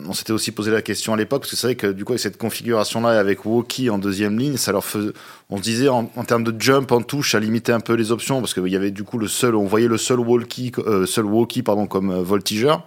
on 0.06 0.12
s'était 0.12 0.32
aussi 0.32 0.50
posé 0.50 0.71
la 0.71 0.82
question 0.82 1.14
à 1.14 1.16
l'époque, 1.16 1.42
parce 1.42 1.52
que 1.52 1.56
c'est 1.56 1.68
vrai 1.68 1.76
que 1.76 1.87
du 1.87 2.04
coup, 2.04 2.12
avec 2.12 2.21
cette 2.21 2.38
configuration-là, 2.38 3.18
avec 3.18 3.47
Woki 3.47 3.88
en 3.88 3.99
deuxième 3.99 4.38
ligne, 4.38 4.56
ça 4.56 4.73
leur 4.73 4.85
faisait. 4.85 5.12
On 5.49 5.59
se 5.59 5.62
disait 5.62 5.88
en, 5.88 6.11
en 6.16 6.25
termes 6.25 6.44
de 6.44 6.54
jump 6.61 6.90
en 6.92 7.02
touche, 7.02 7.32
ça 7.32 7.40
limitait 7.40 7.73
un 7.73 7.80
peu 7.80 7.94
les 7.94 8.11
options, 8.11 8.40
parce 8.40 8.54
qu'il 8.54 8.68
y 8.68 8.76
avait 8.76 8.90
du 8.90 9.04
coup 9.04 9.18
le 9.18 9.28
seul, 9.28 9.54
on 9.54 9.66
voyait 9.66 9.88
le 9.88 9.99
seul 9.99 10.18
walkie, 10.18 10.73
euh, 10.78 11.06
seul 11.06 11.25
walkie 11.25 11.62
pardon, 11.62 11.87
comme 11.87 12.11
euh, 12.11 12.23
voltigeur. 12.23 12.85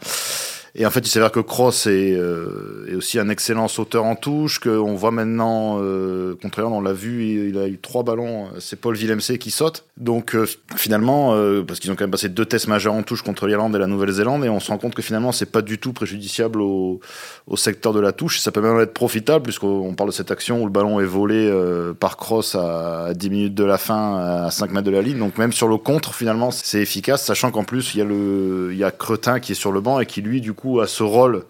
Et 0.78 0.86
en 0.86 0.90
fait, 0.90 1.00
il 1.00 1.10
s'avère 1.10 1.32
que 1.32 1.40
Cross 1.40 1.88
est, 1.88 2.14
euh, 2.14 2.86
est, 2.90 2.96
aussi 2.96 3.18
un 3.18 3.30
excellent 3.30 3.70
sauteur 3.70 4.04
en 4.04 4.16
touche, 4.16 4.60
qu'on 4.60 4.96
voit 4.96 5.12
maintenant, 5.12 5.78
euh, 5.82 6.36
contre 6.42 6.62
on 6.64 6.82
l'a 6.82 6.94
vu, 6.94 7.48
il, 7.50 7.58
a 7.58 7.68
eu 7.68 7.78
trois 7.78 8.04
ballons, 8.04 8.50
c'est 8.60 8.80
Paul 8.80 8.96
Villemc 8.96 9.38
qui 9.40 9.52
saute. 9.52 9.86
Donc 9.98 10.36
euh, 10.36 10.46
finalement, 10.76 11.34
euh, 11.36 11.64
parce 11.64 11.80
qu'ils 11.80 11.90
ont 11.90 11.96
quand 11.96 12.04
même 12.04 12.12
passé 12.12 12.28
deux 12.28 12.46
tests 12.46 12.68
majeurs 12.68 12.94
en 12.94 13.04
touche 13.04 13.22
contre 13.22 13.48
l'Irlande 13.48 13.74
et 13.76 13.80
la 13.80 13.88
Nouvelle-Zélande, 13.88 14.44
et 14.44 14.50
on 14.50 14.60
se 14.60 14.70
rend 14.70 14.78
compte 14.78 14.94
que 14.94 15.02
finalement, 15.02 15.32
c'est 15.32 15.46
pas 15.46 15.62
du 15.62 15.78
tout 15.78 15.94
préjudiciable 15.94 16.62
au, 16.62 17.00
au, 17.48 17.56
secteur 17.56 17.94
de 17.94 18.02
la 18.02 18.12
touche, 18.12 18.40
ça 18.40 18.52
peut 18.52 18.62
même 18.62 18.78
être 18.82 18.94
profitable, 18.94 19.44
puisqu'on 19.44 19.94
parle 19.94 20.10
de 20.10 20.14
cette 20.14 20.32
action 20.32 20.62
où 20.62 20.66
le 20.66 20.72
ballon 20.72 21.00
est 21.00 21.06
volé 21.06 21.50
euh, 21.50 21.94
par 21.94 22.18
Cross 22.18 22.56
à 22.56 23.14
10 23.16 23.30
minutes 23.30 23.56
de 23.56 23.64
la 23.64 23.78
fin, 23.78 24.46
à 24.46 24.52
5 24.52 24.72
mètres 24.72 24.86
de 24.86 24.92
la 24.92 25.02
ligne. 25.02 25.20
Donc 25.20 25.38
même 25.38 25.54
sur 25.54 25.70
le 25.70 25.78
contre, 25.78 26.14
finalement, 26.14 26.52
c'est 26.52 26.82
efficace, 26.82 27.24
sachant 27.24 27.52
qu'en 27.52 27.64
plus, 27.64 27.94
il 27.94 28.00
y, 28.00 28.02
a 28.02 28.06
le, 28.06 28.70
il 28.74 28.78
y 28.78 28.84
a 28.84 28.92
Cretin 28.92 29.40
qui 29.40 29.54
est 29.54 29.56
sur 29.56 29.72
le 29.72 29.80
banc 29.80 30.02
et 30.02 30.06
qui, 30.06 30.22
lui, 30.22 30.42
du 30.42 30.54
coup, 30.54 30.65
à 30.82 30.88
ce 30.88 31.04
rôle 31.04 31.44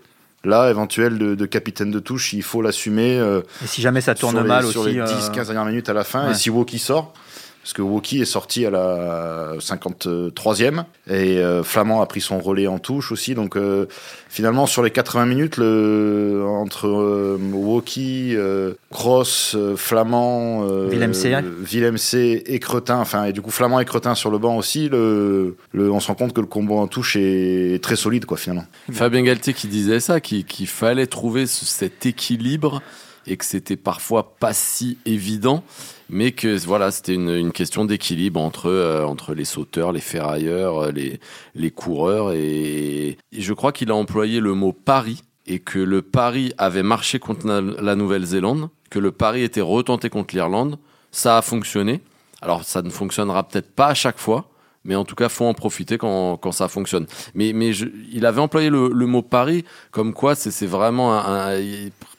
là 0.43 0.69
éventuel 0.69 1.17
de, 1.17 1.35
de, 1.35 1.45
capitaine 1.45 1.91
de 1.91 1.99
touche 1.99 2.33
il 2.33 2.43
faut 2.43 2.61
l'assumer 2.61 3.17
euh, 3.17 3.41
et 3.63 3.67
si 3.67 3.81
jamais 3.81 4.01
ça 4.01 4.13
tourne 4.13 4.39
les, 4.39 4.47
mal 4.47 4.65
sur 4.65 4.81
aussi 4.81 4.93
les 4.93 5.01
10 5.01 5.11
euh... 5.11 5.31
15 5.31 5.47
dernières 5.47 5.65
minutes 5.65 5.89
à 5.89 5.93
la 5.93 6.03
fin 6.03 6.25
ouais. 6.25 6.31
et 6.31 6.35
si 6.35 6.49
Woki 6.49 6.77
sort 6.77 7.13
parce 7.65 7.73
que 7.73 7.81
Woki 7.81 8.21
est 8.21 8.25
sorti 8.25 8.63
à 8.67 8.69
la 8.69 9.53
53e 9.57 10.83
et 11.09 11.39
euh, 11.39 11.63
Flamand 11.63 11.99
a 11.99 12.05
pris 12.05 12.21
son 12.21 12.37
relais 12.37 12.67
en 12.67 12.77
touche 12.77 13.11
aussi. 13.11 13.33
Donc 13.33 13.57
euh, 13.57 13.87
finalement 14.29 14.67
sur 14.67 14.83
les 14.83 14.91
80 14.91 15.25
minutes 15.25 15.57
le, 15.57 16.45
entre 16.47 16.85
euh, 16.87 17.39
Woki 17.53 18.37
Cross 18.91 19.57
Flamand 19.77 20.63
Villemc 21.59 22.13
et 22.13 22.59
Cretin 22.59 22.99
enfin 22.99 23.23
et 23.23 23.33
du 23.33 23.41
coup 23.41 23.49
Flamand 23.49 23.79
et 23.79 23.85
Cretin 23.85 24.13
sur 24.13 24.29
le 24.29 24.37
banc 24.37 24.57
aussi 24.57 24.87
le, 24.87 25.57
le, 25.73 25.91
on 25.91 25.99
se 25.99 26.05
rend 26.09 26.13
compte 26.13 26.33
que 26.33 26.41
le 26.41 26.47
combo 26.47 26.77
en 26.77 26.85
touche 26.85 27.15
est 27.19 27.81
très 27.81 27.95
solide 27.95 28.25
quoi 28.25 28.37
finalement. 28.37 28.65
Fabien 28.91 29.23
Galtier 29.23 29.55
qui 29.55 29.67
disait 29.67 29.99
ça 29.99 30.19
qu'il 30.19 30.45
qu 30.45 30.67
fallait 30.67 31.07
trouver 31.07 31.47
cet 31.47 32.05
équilibre 32.05 32.83
et 33.25 33.37
que 33.37 33.45
c'était 33.45 33.75
parfois 33.75 34.35
pas 34.39 34.53
si 34.53 34.99
évident 35.07 35.63
mais 36.09 36.31
que 36.31 36.57
voilà, 36.65 36.91
c'était 36.91 37.13
une, 37.13 37.29
une, 37.29 37.51
question 37.51 37.85
d'équilibre 37.85 38.39
entre 38.39 38.67
euh, 38.67 39.03
entre 39.05 39.33
les 39.33 39.45
sauteurs, 39.45 39.91
les 39.91 40.01
ferrailleurs, 40.01 40.91
les 40.91 41.19
les 41.55 41.71
coureurs 41.71 42.31
et, 42.31 43.17
je 43.31 43.53
crois 43.53 43.71
qu'il 43.71 43.91
a 43.91 43.95
employé 43.95 44.39
le 44.39 44.53
mot 44.53 44.73
pari 44.73 45.21
et 45.47 45.59
que 45.59 45.79
le 45.79 46.01
pari 46.01 46.53
avait 46.57 46.83
marché 46.83 47.19
contre 47.19 47.47
la 47.47 47.95
Nouvelle-Zélande, 47.95 48.69
que 48.89 48.99
le 48.99 49.11
pari 49.11 49.43
était 49.43 49.61
retenté 49.61 50.09
contre 50.09 50.33
l'Irlande, 50.33 50.79
ça 51.11 51.37
a 51.37 51.41
fonctionné. 51.41 52.01
Alors 52.41 52.63
ça 52.63 52.81
ne 52.81 52.89
fonctionnera 52.89 53.47
peut-être 53.47 53.73
pas 53.73 53.87
à 53.87 53.93
chaque 53.93 54.17
fois, 54.17 54.49
mais 54.85 54.95
en 54.95 55.03
tout 55.03 55.15
cas, 55.15 55.29
faut 55.29 55.45
en 55.45 55.53
profiter 55.53 55.97
quand, 55.97 56.37
quand 56.37 56.51
ça 56.51 56.67
fonctionne. 56.67 57.07
Mais, 57.33 57.51
mais 57.53 57.71
il 57.71 58.25
avait 58.25 58.41
employé 58.41 58.69
le, 58.69 58.89
mot 59.05 59.21
pari, 59.21 59.65
comme 59.91 60.13
quoi 60.13 60.35
c'est 60.35 60.65
vraiment 60.65 61.21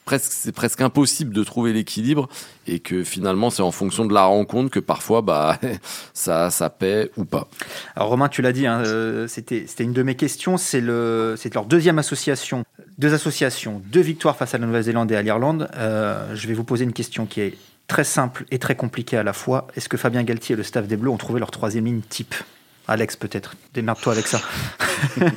presque 0.07 0.31
c'est 0.31 0.53
presque 0.53 0.81
impossible 0.81 1.33
de 1.33 1.43
trouver 1.43 1.73
l'équilibre 1.73 2.29
et 2.65 2.79
que 2.79 3.03
finalement 3.03 3.49
c'est 3.49 3.61
en 3.61 3.71
fonction 3.71 4.05
de 4.05 4.13
la 4.13 4.23
rencontre 4.23 4.71
que 4.71 4.79
parfois 4.79 5.21
bah 5.21 5.59
ça 6.13 6.49
ça 6.49 6.69
paie 6.69 7.11
ou 7.17 7.25
pas. 7.25 7.47
Alors 7.95 8.09
Romain, 8.09 8.29
tu 8.29 8.41
l'as 8.41 8.53
dit, 8.53 8.65
hein, 8.65 8.81
euh, 8.85 9.27
c'était 9.27 9.65
c'était 9.67 9.83
une 9.83 9.93
de 9.93 10.03
mes 10.03 10.15
questions. 10.15 10.57
C'est 10.57 10.81
le 10.81 11.35
c'est 11.37 11.53
leur 11.53 11.65
deuxième 11.65 11.99
association, 11.99 12.63
deux 12.97 13.13
associations, 13.13 13.81
deux 13.85 14.01
victoires 14.01 14.37
face 14.37 14.55
à 14.55 14.57
la 14.57 14.65
Nouvelle-Zélande 14.65 15.11
et 15.11 15.15
à 15.15 15.21
l'Irlande. 15.21 15.69
Euh, 15.75 16.33
je 16.33 16.47
vais 16.47 16.53
vous 16.53 16.63
poser 16.63 16.85
une 16.85 16.93
question 16.93 17.25
qui 17.25 17.41
est 17.41 17.57
très 17.87 18.05
simple 18.05 18.45
et 18.49 18.59
très 18.59 18.75
compliquée 18.75 19.17
à 19.17 19.23
la 19.23 19.33
fois. 19.33 19.67
Est-ce 19.75 19.89
que 19.89 19.97
Fabien 19.97 20.23
Galtier 20.23 20.53
et 20.53 20.57
le 20.57 20.63
staff 20.63 20.87
des 20.87 20.97
Bleus 20.97 21.11
ont 21.11 21.17
trouvé 21.17 21.39
leur 21.39 21.51
troisième 21.51 21.85
ligne 21.85 22.01
type? 22.01 22.35
Alex, 22.87 23.15
peut-être. 23.15 23.55
Démerde-toi 23.73 24.13
avec 24.13 24.27
ça. 24.27 24.41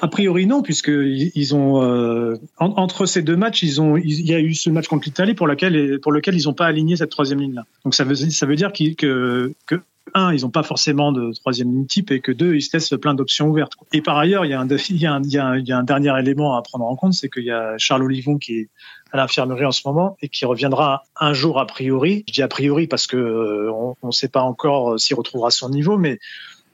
A 0.00 0.06
priori 0.06 0.46
non, 0.46 0.62
puisque 0.62 0.92
ils 0.92 1.54
ont 1.56 1.82
euh, 1.82 2.36
entre 2.58 3.04
ces 3.04 3.20
deux 3.22 3.36
matchs, 3.36 3.64
ils 3.64 3.80
ont 3.80 3.96
il 3.96 4.26
y 4.28 4.32
a 4.32 4.38
eu 4.38 4.54
ce 4.54 4.70
match 4.70 4.86
contre 4.86 5.06
l'Italie 5.06 5.34
pour 5.34 5.48
lequel 5.48 5.98
pour 6.00 6.12
lequel 6.12 6.36
ils 6.36 6.44
n'ont 6.44 6.54
pas 6.54 6.66
aligné 6.66 6.94
cette 6.96 7.10
troisième 7.10 7.40
ligne 7.40 7.54
là. 7.54 7.64
Donc 7.84 7.96
ça 7.96 8.04
veut 8.04 8.14
ça 8.14 8.46
veut 8.46 8.54
dire 8.54 8.72
que 8.72 9.52
un, 10.14 10.32
ils 10.32 10.42
n'ont 10.42 10.50
pas 10.50 10.62
forcément 10.62 11.12
de 11.12 11.32
troisième 11.32 11.70
ligne 11.70 11.86
type 11.86 12.10
et 12.10 12.20
que 12.20 12.32
deux, 12.32 12.54
ils 12.54 12.62
se 12.62 12.76
laissent 12.76 12.94
plein 13.00 13.14
d'options 13.14 13.48
ouvertes. 13.48 13.72
Et 13.92 14.02
par 14.02 14.18
ailleurs, 14.18 14.44
il 14.44 14.50
y, 14.50 14.54
a 14.54 14.60
un, 14.60 15.82
dernier 15.82 16.18
élément 16.18 16.56
à 16.56 16.62
prendre 16.62 16.84
en 16.84 16.96
compte, 16.96 17.14
c'est 17.14 17.28
qu'il 17.28 17.44
y 17.44 17.50
a 17.50 17.74
Charles 17.78 18.02
Olivon 18.02 18.38
qui 18.38 18.58
est 18.58 18.68
à 19.12 19.16
l'infirmerie 19.16 19.64
en 19.64 19.72
ce 19.72 19.82
moment 19.86 20.16
et 20.20 20.28
qui 20.28 20.44
reviendra 20.44 21.04
un 21.18 21.32
jour 21.32 21.58
a 21.58 21.66
priori. 21.66 22.24
Je 22.28 22.34
dis 22.34 22.42
a 22.42 22.48
priori 22.48 22.86
parce 22.86 23.06
que 23.06 23.16
euh, 23.16 23.72
on 23.72 24.06
ne 24.06 24.12
sait 24.12 24.28
pas 24.28 24.42
encore 24.42 24.92
euh, 24.92 24.98
s'il 24.98 25.16
retrouvera 25.16 25.50
son 25.50 25.70
niveau, 25.70 25.96
mais 25.96 26.18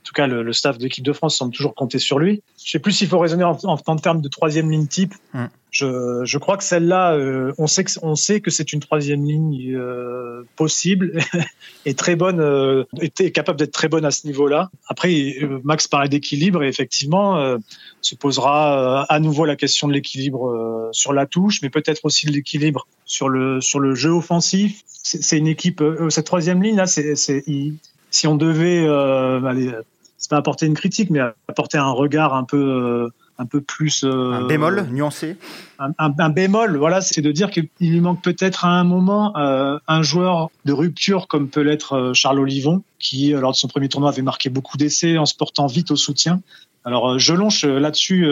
tout 0.04 0.12
cas, 0.12 0.26
le, 0.26 0.42
le 0.42 0.52
staff 0.52 0.78
de 0.78 0.84
l'équipe 0.84 1.04
de 1.04 1.12
France 1.12 1.37
semble 1.37 1.52
toujours 1.52 1.75
compter 1.75 1.99
sur 1.99 2.18
lui. 2.18 2.42
Je 2.62 2.70
sais 2.70 2.78
plus 2.78 2.92
s'il 2.92 3.08
faut 3.08 3.18
raisonner 3.18 3.44
en, 3.44 3.56
en, 3.64 3.96
termes 3.96 4.20
de 4.20 4.28
troisième 4.28 4.70
ligne 4.70 4.87
type. 4.87 5.14
Mm. 5.32 5.46
Je, 5.70 6.20
je, 6.25 6.38
crois 6.38 6.56
que 6.56 6.62
celle-là, 6.62 7.14
euh, 7.14 7.52
on 7.58 7.66
sait 7.66 7.82
que 7.82 7.90
on 8.02 8.14
sait 8.14 8.40
que 8.40 8.50
c'est 8.50 8.73
une 8.73 8.80
troisième 8.80 9.25
ligne 9.25 9.75
euh, 9.75 10.42
possible 10.54 11.18
et 11.87 11.94
très 11.94 12.16
bonne, 12.16 12.38
euh, 12.38 12.84
capable 13.32 13.58
d'être 13.58 13.73
très 13.73 13.88
bonne 13.88 14.04
à 14.04 14.12
ce 14.12 14.26
niveau-là. 14.26 14.70
Après, 14.88 15.11
euh, 15.42 15.58
Max 15.64 15.88
parlait 15.88 16.08
d'équilibre 16.08 16.62
et 16.62 16.68
effectivement, 16.68 17.58
se 18.02 18.14
posera 18.14 19.02
à 19.04 19.20
nouveau 19.20 19.46
la 19.46 19.56
question 19.56 19.88
de 19.88 19.94
l'équilibre 19.94 20.90
sur 20.92 21.12
la 21.12 21.26
touche, 21.26 21.61
mais 21.62 21.70
peut-être 21.70 22.04
aussi 22.04 22.26
de 22.26 22.32
l'équilibre 22.32 22.87
sur 23.06 23.28
le 23.28 23.61
sur 23.61 23.80
le 23.80 23.94
jeu 23.94 24.11
offensif. 24.11 24.82
C'est 24.87 25.38
une 25.38 25.49
équipe, 25.49 25.82
cette 26.11 26.26
troisième 26.26 26.62
ligne 26.62 26.76
là, 26.76 26.87
c'est 26.87 27.14
si 28.11 28.26
on 28.26 28.37
devait 28.37 28.87
aller 28.87 29.73
c'est 30.24 30.30
pas 30.30 30.38
apporter 30.38 30.64
une 30.64 30.72
critique, 30.72 31.10
mais 31.10 31.20
apporter 31.48 31.76
un 31.76 31.90
regard 31.90 32.32
un 32.32 32.44
peu 32.44 32.56
euh, 32.56 33.08
un 33.36 33.44
peu 33.44 33.60
plus 33.60 34.04
euh, 34.04 34.32
un 34.32 34.46
bémol 34.46 34.88
nuancé. 34.90 35.36
Un, 35.78 35.92
un, 35.98 36.30
bémol, 36.30 36.78
voilà, 36.78 37.02
c'est 37.02 37.20
de 37.20 37.30
dire 37.30 37.50
qu'il 37.50 37.68
lui 37.78 38.00
manque 38.00 38.22
peut-être 38.22 38.64
à 38.64 38.70
un 38.70 38.84
moment 38.84 39.36
euh, 39.36 39.78
un 39.86 40.00
joueur 40.00 40.48
de 40.64 40.72
rupture 40.72 41.28
comme 41.28 41.50
peut 41.50 41.60
l'être 41.60 42.12
Charles 42.14 42.38
Olivon, 42.38 42.82
qui 42.98 43.32
lors 43.32 43.52
de 43.52 43.56
son 43.56 43.68
premier 43.68 43.90
tournoi 43.90 44.08
avait 44.08 44.22
marqué 44.22 44.48
beaucoup 44.48 44.78
d'essais 44.78 45.18
en 45.18 45.26
se 45.26 45.34
portant 45.34 45.66
vite 45.66 45.90
au 45.90 45.96
soutien. 45.96 46.40
Alors 46.86 47.18
Jelonche 47.18 47.64
là-dessus 47.64 48.26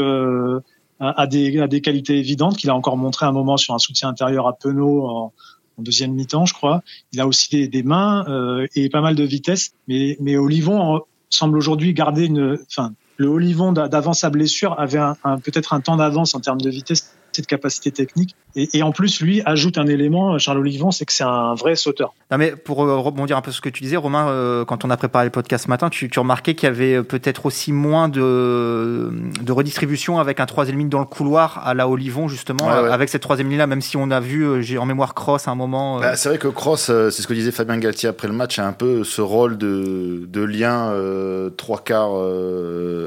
a, 0.99 1.27
des, 1.27 1.61
a 1.61 1.67
des 1.69 1.83
qualités 1.83 2.17
évidentes 2.17 2.57
qu'il 2.57 2.71
a 2.71 2.75
encore 2.75 2.97
montré 2.97 3.27
un 3.27 3.33
moment 3.33 3.59
sur 3.59 3.75
un 3.75 3.79
soutien 3.79 4.09
intérieur 4.09 4.47
à 4.47 4.55
Penaud 4.55 5.07
en, 5.07 5.33
en 5.79 5.83
deuxième 5.83 6.13
mi-temps, 6.13 6.47
je 6.47 6.55
crois. 6.55 6.83
Il 7.13 7.21
a 7.21 7.27
aussi 7.27 7.51
des, 7.51 7.69
des 7.69 7.83
mains 7.83 8.25
euh, 8.29 8.67
et 8.75 8.89
pas 8.89 9.01
mal 9.01 9.15
de 9.15 9.25
vitesse. 9.25 9.73
Mais, 9.89 10.17
mais 10.21 10.37
Olivon, 10.37 11.03
semble 11.35 11.57
aujourd'hui 11.57 11.95
garder 11.95 12.27
une, 12.27 12.59
enfin, 12.69 12.93
le 13.17 13.29
Olivon 13.29 13.73
d'avant 13.73 14.13
sa 14.13 14.31
blessure 14.31 14.79
avait 14.79 15.01
peut-être 15.43 15.73
un 15.73 15.81
temps 15.81 15.97
d'avance 15.97 16.35
en 16.35 16.41
termes 16.41 16.61
de 16.61 16.71
vitesse 16.71 17.15
cette 17.37 17.47
capacité 17.47 17.91
technique. 17.91 18.35
Et, 18.55 18.69
et, 18.75 18.83
en 18.83 18.93
plus, 18.93 19.21
lui 19.21 19.43
ajoute 19.47 19.79
un 19.79 19.87
élément, 19.87 20.39
Charles 20.39 20.59
Olivon, 20.59 20.91
c'est 20.91 21.07
que 21.07 21.13
c'est 21.13 21.25
un 21.25 21.55
vrai 21.55 21.75
sauteur. 21.75 22.13
Non 22.31 22.39
mais 22.39 22.57
pour 22.57 22.83
euh, 22.83 22.97
rebondir 22.99 23.37
un 23.37 23.43
peu 23.43 23.51
sur 23.51 23.59
ce 23.59 23.61
que 23.63 23.69
tu 23.69 23.83
disais, 23.83 23.97
Romain, 23.97 24.29
euh, 24.29 24.65
quand 24.65 24.85
on 24.85 24.91
a 24.91 24.97
préparé 24.97 25.25
le 25.27 25.31
podcast 25.31 25.65
ce 25.65 25.69
matin, 25.69 25.91
tu, 25.91 26.09
tu 26.09 26.19
remarquais 26.19 26.55
qu'il 26.55 26.67
y 26.67 26.73
avait 26.73 26.95
euh, 26.95 27.03
peut-être 27.03 27.45
aussi 27.47 27.73
moins 27.73 28.09
de, 28.09 29.11
de 29.43 29.53
redistribution 29.53 30.19
avec 30.19 30.41
un 30.41 30.47
troisième 30.47 30.79
ligne 30.79 30.89
dans 30.89 31.01
le 31.01 31.05
couloir 31.05 31.67
à 31.67 31.75
la 31.75 31.89
Olivon, 31.89 32.29
justement, 32.29 32.67
ouais, 32.67 32.83
ouais. 32.83 32.91
avec 32.91 33.11
cette 33.11 33.21
troisième 33.23 33.51
ligne-là, 33.51 33.67
même 33.67 33.83
si 33.83 33.99
on 33.99 34.11
a 34.11 34.21
vu, 34.21 34.63
j'ai 34.63 34.79
en 34.79 34.87
mémoire 34.87 35.15
Cross 35.15 35.47
à 35.47 35.51
un 35.51 35.55
moment. 35.55 36.01
Bah, 36.01 36.17
c'est 36.17 36.31
vrai 36.31 36.39
que 36.39 36.49
Cross, 36.49 36.87
c'est 36.87 37.11
ce 37.23 37.27
que 37.27 37.35
disait 37.35 37.53
Fabien 37.53 37.79
Galtier 37.79 38.09
après 38.09 38.29
le 38.29 38.35
match, 38.35 38.59
a 38.59 38.67
un 38.67 38.73
peu 38.73 39.05
ce 39.05 39.21
rôle 39.21 39.59
de, 39.59 40.27
de 40.27 40.43
lien 40.43 40.91
euh, 40.91 41.51
trois 41.51 41.83
quarts, 41.85 42.13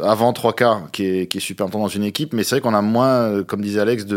avant 0.08 0.34
trois 0.34 0.54
quarts, 0.54 0.92
qui 0.92 1.06
est, 1.06 1.28
qui 1.28 1.38
est 1.38 1.42
super 1.42 1.66
important 1.66 1.84
dans 1.84 1.90
une 1.90 2.04
équipe, 2.04 2.34
mais 2.34 2.44
c'est 2.44 2.56
vrai 2.56 2.62
qu'on 2.62 2.76
a 2.76 2.82
moins, 2.82 3.44
comme 3.44 3.62
disait 3.62 3.80
Alex, 3.80 4.06
de 4.06 4.15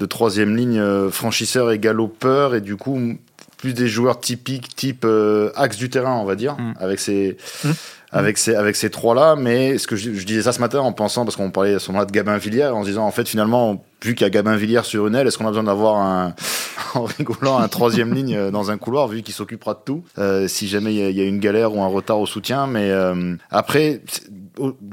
de 0.00 0.06
troisième 0.06 0.56
ligne 0.56 0.78
euh, 0.78 1.10
franchisseur 1.10 1.70
et 1.70 1.78
galopeur 1.78 2.54
et 2.54 2.60
du 2.60 2.76
coup 2.76 3.18
plus 3.58 3.74
des 3.74 3.88
joueurs 3.88 4.20
typiques 4.20 4.74
type 4.74 5.04
euh, 5.04 5.52
axe 5.54 5.76
du 5.76 5.90
terrain 5.90 6.16
on 6.16 6.24
va 6.24 6.34
dire 6.34 6.56
mm. 6.56 6.74
avec 6.80 6.98
ces 6.98 7.36
mm. 7.64 7.70
avec 8.12 8.38
ces 8.38 8.54
avec 8.54 8.76
ces 8.76 8.90
trois 8.90 9.14
là 9.14 9.36
mais 9.36 9.76
ce 9.78 9.86
que 9.86 9.96
je, 9.96 10.14
je, 10.14 10.24
disais 10.24 10.42
ça 10.42 10.52
ce 10.52 10.60
matin 10.60 10.80
en 10.80 10.92
pensant 10.92 11.24
parce 11.24 11.36
qu'on 11.36 11.50
parlait 11.50 11.74
à 11.74 11.78
ce 11.78 11.90
moment-là 11.90 12.06
de 12.06 12.12
Gabin 12.12 12.38
Villiers 12.38 12.68
en 12.68 12.82
se 12.82 12.88
disant 12.88 13.06
en 13.06 13.10
fait 13.10 13.28
finalement 13.28 13.84
vu 14.02 14.14
qu'il 14.14 14.24
y 14.24 14.26
a 14.26 14.30
Gabin 14.30 14.56
Villiers 14.56 14.84
sur 14.84 15.06
une 15.06 15.14
aile 15.14 15.26
est-ce 15.26 15.36
qu'on 15.36 15.46
a 15.46 15.50
besoin 15.50 15.64
d'avoir 15.64 15.96
un 15.98 16.34
en 16.94 17.04
rigolant 17.04 17.58
un 17.58 17.68
troisième 17.68 18.14
ligne 18.14 18.36
euh, 18.36 18.50
dans 18.50 18.70
un 18.70 18.78
couloir 18.78 19.08
vu 19.08 19.22
qu'il 19.22 19.34
s'occupera 19.34 19.74
de 19.74 19.80
tout 19.84 20.04
euh, 20.18 20.48
si 20.48 20.68
jamais 20.68 20.94
il 20.94 21.10
y, 21.10 21.18
y, 21.18 21.20
a 21.20 21.24
une 21.24 21.40
galère 21.40 21.74
ou 21.74 21.82
un 21.82 21.86
retard 21.86 22.18
au 22.18 22.26
soutien 22.26 22.66
mais 22.66 22.90
euh, 22.90 23.34
après 23.50 24.00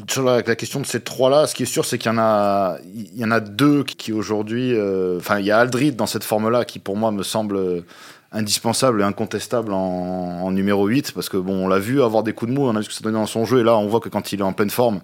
sur 0.09 0.23
la, 0.23 0.41
la, 0.41 0.55
question 0.55 0.79
de 0.79 0.85
ces 0.85 1.01
trois-là, 1.01 1.47
ce 1.47 1.55
qui 1.55 1.63
est 1.63 1.67
sûr, 1.67 1.85
c'est 1.85 1.97
qu'il 1.97 2.11
y 2.11 2.13
en 2.13 2.17
a, 2.17 2.77
il 2.93 3.17
y 3.17 3.25
en 3.25 3.31
a 3.31 3.39
deux 3.39 3.83
qui 3.83 4.13
aujourd'hui, 4.13 4.73
euh, 4.73 5.17
enfin, 5.17 5.39
il 5.39 5.45
y 5.45 5.51
a 5.51 5.59
Aldrid 5.59 5.95
dans 5.95 6.05
cette 6.05 6.23
forme-là 6.23 6.65
qui, 6.65 6.79
pour 6.79 6.97
moi, 6.97 7.11
me 7.11 7.23
semble 7.23 7.83
indispensable 8.31 9.01
et 9.01 9.03
incontestable 9.03 9.71
en, 9.71 9.77
en 9.77 10.51
numéro 10.51 10.85
8 10.85 11.13
parce 11.13 11.29
que 11.29 11.37
bon, 11.37 11.65
on 11.65 11.67
l'a 11.67 11.79
vu 11.79 12.01
avoir 12.01 12.23
des 12.23 12.33
coups 12.33 12.51
de 12.51 12.57
mou, 12.57 12.67
on 12.67 12.75
a 12.75 12.79
vu 12.79 12.83
ce 12.83 12.89
que 12.89 12.95
ça 12.95 13.01
donnait 13.01 13.17
dans 13.17 13.25
son 13.25 13.45
jeu 13.45 13.59
et 13.59 13.63
là, 13.63 13.77
on 13.77 13.87
voit 13.87 13.99
que 13.99 14.09
quand 14.09 14.31
il 14.31 14.39
est 14.39 14.43
en 14.43 14.53
pleine 14.53 14.69
forme, 14.69 14.99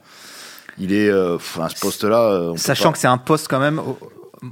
il 0.77 0.93
est, 0.93 1.09
euh, 1.09 1.37
à 1.61 1.69
ce 1.69 1.79
poste-là. 1.79 2.21
Euh, 2.21 2.53
Sachant 2.57 2.91
que 2.91 2.97
c'est 2.97 3.07
un 3.07 3.17
poste 3.17 3.47
quand 3.47 3.59
même 3.59 3.81